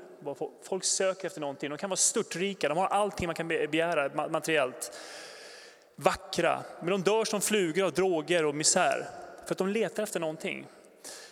[0.64, 1.70] folk söker efter någonting.
[1.70, 5.00] De kan vara störtrika, de har allting man kan begära materiellt.
[5.96, 9.08] Vackra, men de dör som flugor av droger och misär.
[9.46, 10.68] För att de letar efter någonting.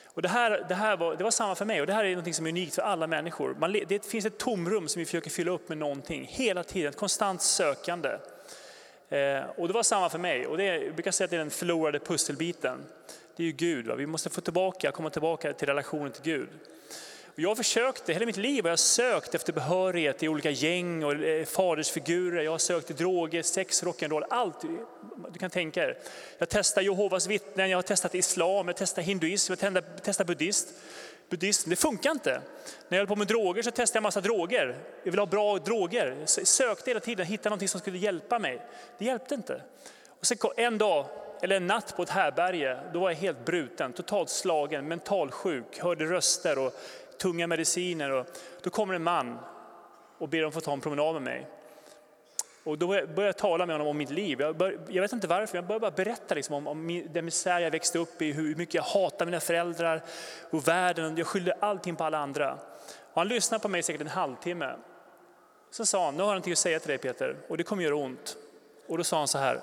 [0.05, 2.15] Och det, här, det, här var, det var samma för mig och det här är
[2.15, 3.55] något som är unikt för alla människor.
[3.59, 6.97] Man, det finns ett tomrum som vi försöker fylla upp med någonting hela tiden, ett
[6.97, 8.09] konstant sökande.
[9.09, 11.39] Eh, och det var samma för mig och det, jag brukar säga att det är
[11.39, 12.85] den förlorade pusselbiten.
[13.35, 13.95] Det är ju Gud, va?
[13.95, 16.49] vi måste få tillbaka, komma tillbaka till relationen till Gud.
[17.37, 21.45] Jag försökte, hela mitt liv har jag sökt efter behörighet i olika gäng och eh,
[21.45, 22.43] fadersfigurer.
[22.43, 24.61] Jag har sökt i droger, sex, rock'n'roll, allt
[25.31, 25.97] du kan tänka er.
[26.37, 30.73] Jag testar Jehovas vittnen, jag har testat islam, jag testar hinduism, jag testar, buddhist.
[31.29, 31.69] buddhism.
[31.69, 32.41] Det funkar inte.
[32.89, 34.75] När jag höll på med droger så testade jag massa droger.
[35.03, 36.17] Jag ville ha bra droger.
[36.19, 38.61] Jag sökte hela tiden, hittade något som skulle hjälpa mig.
[38.97, 39.61] Det hjälpte inte.
[40.19, 41.05] Och sen en dag,
[41.41, 46.05] eller en natt på ett härberge, då var jag helt bruten, totalt slagen, mentalsjuk, hörde
[46.05, 46.73] röster och
[47.17, 48.11] tunga mediciner.
[48.11, 48.25] Och
[48.61, 49.37] då kommer en man
[50.17, 51.47] och ber om att få ta en promenad med mig.
[52.63, 54.41] Och då började jag tala med honom om mitt liv.
[54.41, 57.59] Jag, bör, jag vet inte varför, jag började bara berätta liksom om, om den misär
[57.59, 60.03] jag växte upp i, hur mycket jag hatar mina föräldrar
[60.49, 61.17] och världen.
[61.17, 62.53] Jag skyllde allting på alla andra.
[63.13, 64.75] Och han lyssnade på mig säkert en halvtimme.
[65.71, 67.83] Så sa han, nu har jag någonting att säga till dig Peter och det kommer
[67.83, 68.37] göra ont.
[68.87, 69.59] Och då sa han så här,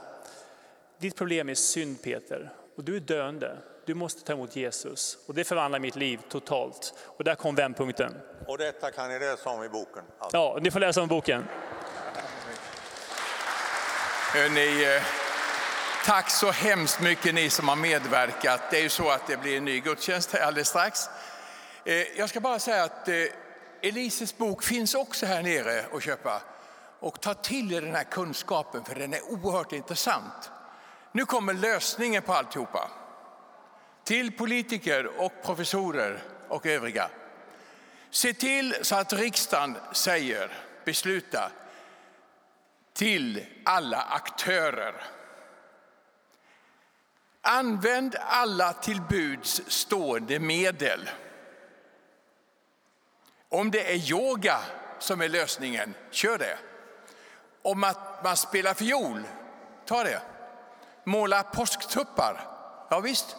[0.98, 3.56] ditt problem är synd Peter och du är döende.
[3.86, 5.18] Du måste ta emot Jesus.
[5.26, 6.94] Och det förvandlar mitt liv totalt.
[7.16, 8.16] Och där kom vändpunkten.
[8.46, 10.02] Och detta kan ni läsa om i boken.
[10.18, 10.36] Alltså.
[10.36, 11.44] Ja, ni får läsa om boken.
[14.34, 15.02] Hörrni, eh,
[16.04, 18.60] tack så hemskt mycket ni som har medverkat.
[18.70, 21.00] Det är ju så att det blir en ny gudstjänst här alldeles strax.
[21.84, 23.14] Eh, Jag ska bara säga att eh,
[23.82, 26.42] Elises bok finns också här nere att köpa.
[27.00, 30.50] Och ta till er den här kunskapen för den är oerhört intressant.
[31.12, 32.90] Nu kommer lösningen på alltihopa.
[34.04, 37.10] Till politiker och professorer och övriga.
[38.10, 40.52] Se till så att riksdagen säger,
[40.84, 41.50] beslutar,
[42.92, 44.94] till alla aktörer.
[47.40, 51.10] Använd alla till buds stående medel.
[53.48, 54.58] Om det är yoga
[54.98, 56.58] som är lösningen, kör det.
[57.62, 59.22] Om att man spelar fiol,
[59.86, 60.22] ta det.
[61.04, 62.40] Måla påsktuppar,
[62.90, 63.36] ja visst.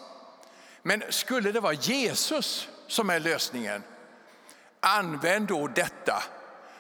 [0.84, 3.84] Men skulle det vara Jesus som är lösningen,
[4.80, 6.24] använd då detta.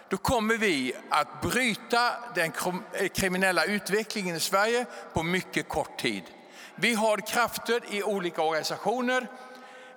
[0.10, 2.52] Då kommer vi att bryta den
[2.94, 6.24] eh, kriminella utvecklingen i Sverige på mycket kort tid.
[6.76, 9.28] Vi har krafter i olika organisationer,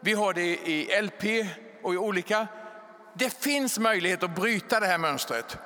[0.01, 1.47] vi har det i LP
[1.83, 2.47] och i olika.
[3.15, 5.59] Det finns möjlighet att bryta det här mönstret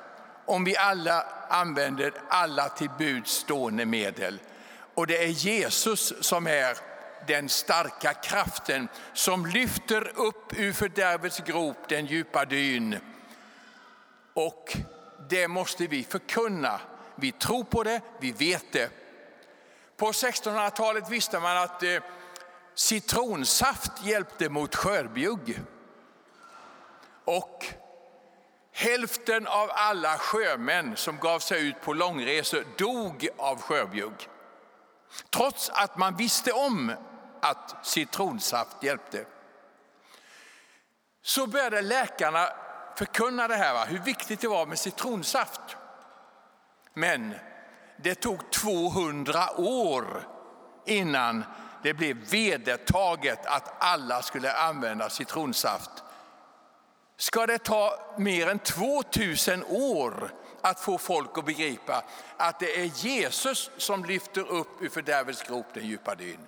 [0.45, 4.39] om vi alla använder alla till buds stående medel.
[4.95, 6.90] Och det är Jesus som är
[7.27, 12.97] den starka kraften som lyfter upp ur fördärvets grop den djupa dyn.
[14.33, 14.77] Och
[15.29, 16.79] det måste vi förkunna.
[17.15, 18.91] Vi tror på det, vi vet det.
[19.97, 22.03] På 1600-talet visste man att eh,
[22.75, 25.59] citronsaft hjälpte mot skörbjugg.
[27.25, 27.65] Och
[28.71, 34.29] hälften av alla sjömän som gav sig ut på långresor dog av skörbjugg.
[35.29, 36.91] Trots att man visste om
[37.41, 39.25] att citronsaft hjälpte.
[41.21, 42.49] Så började läkarna
[42.95, 43.85] förkunna det här, va?
[43.85, 45.61] hur viktigt det var med citronsaft.
[46.93, 47.35] Men
[47.97, 50.27] det tog 200 år
[50.85, 51.43] innan
[51.83, 55.91] det blev vedertaget att alla skulle använda citronsaft.
[57.17, 62.03] Ska det ta mer än 2000 år att få folk att begripa
[62.37, 66.47] att det är Jesus som lyfter upp ur fördärvets grop den djupa dyn?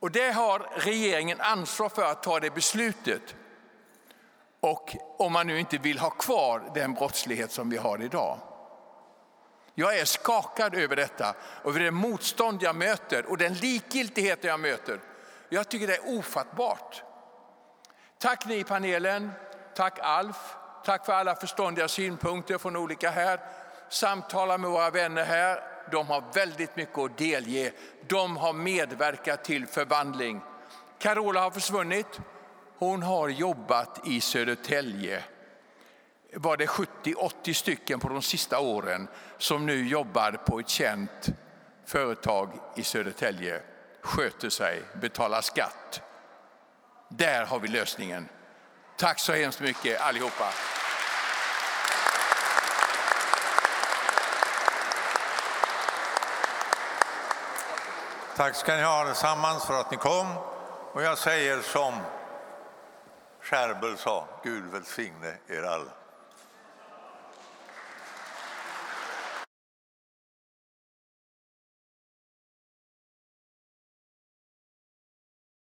[0.00, 3.34] Och det har regeringen ansvar för att ta det beslutet.
[4.60, 8.38] Och om man nu inte vill ha kvar den brottslighet som vi har idag.
[9.74, 11.34] Jag är skakad över detta,
[11.64, 15.00] över det motstånd jag möter och den likgiltighet jag möter.
[15.48, 17.02] Jag tycker det är ofattbart.
[18.18, 19.32] Tack ni i panelen,
[19.74, 23.40] tack Alf, tack för alla förståndiga synpunkter från olika här.
[23.88, 27.72] Samtala med våra vänner här, de har väldigt mycket att delge.
[28.08, 30.40] De har medverkat till förvandling.
[30.98, 32.20] Carola har försvunnit.
[32.78, 35.22] Hon har jobbat i Södertälje
[36.38, 39.08] var det 70-80 stycken på de sista åren
[39.38, 41.28] som nu jobbar på ett känt
[41.86, 43.60] företag i Södertälje,
[44.00, 46.02] sköter sig, betalar skatt.
[47.08, 48.28] Där har vi lösningen.
[48.96, 50.52] Tack så hemskt mycket allihopa.
[58.36, 60.26] Tack ska ni ha allesammans för att ni kom.
[60.92, 61.94] Och jag säger som
[63.40, 65.90] Skärbel sa, Gud välsigne er alla.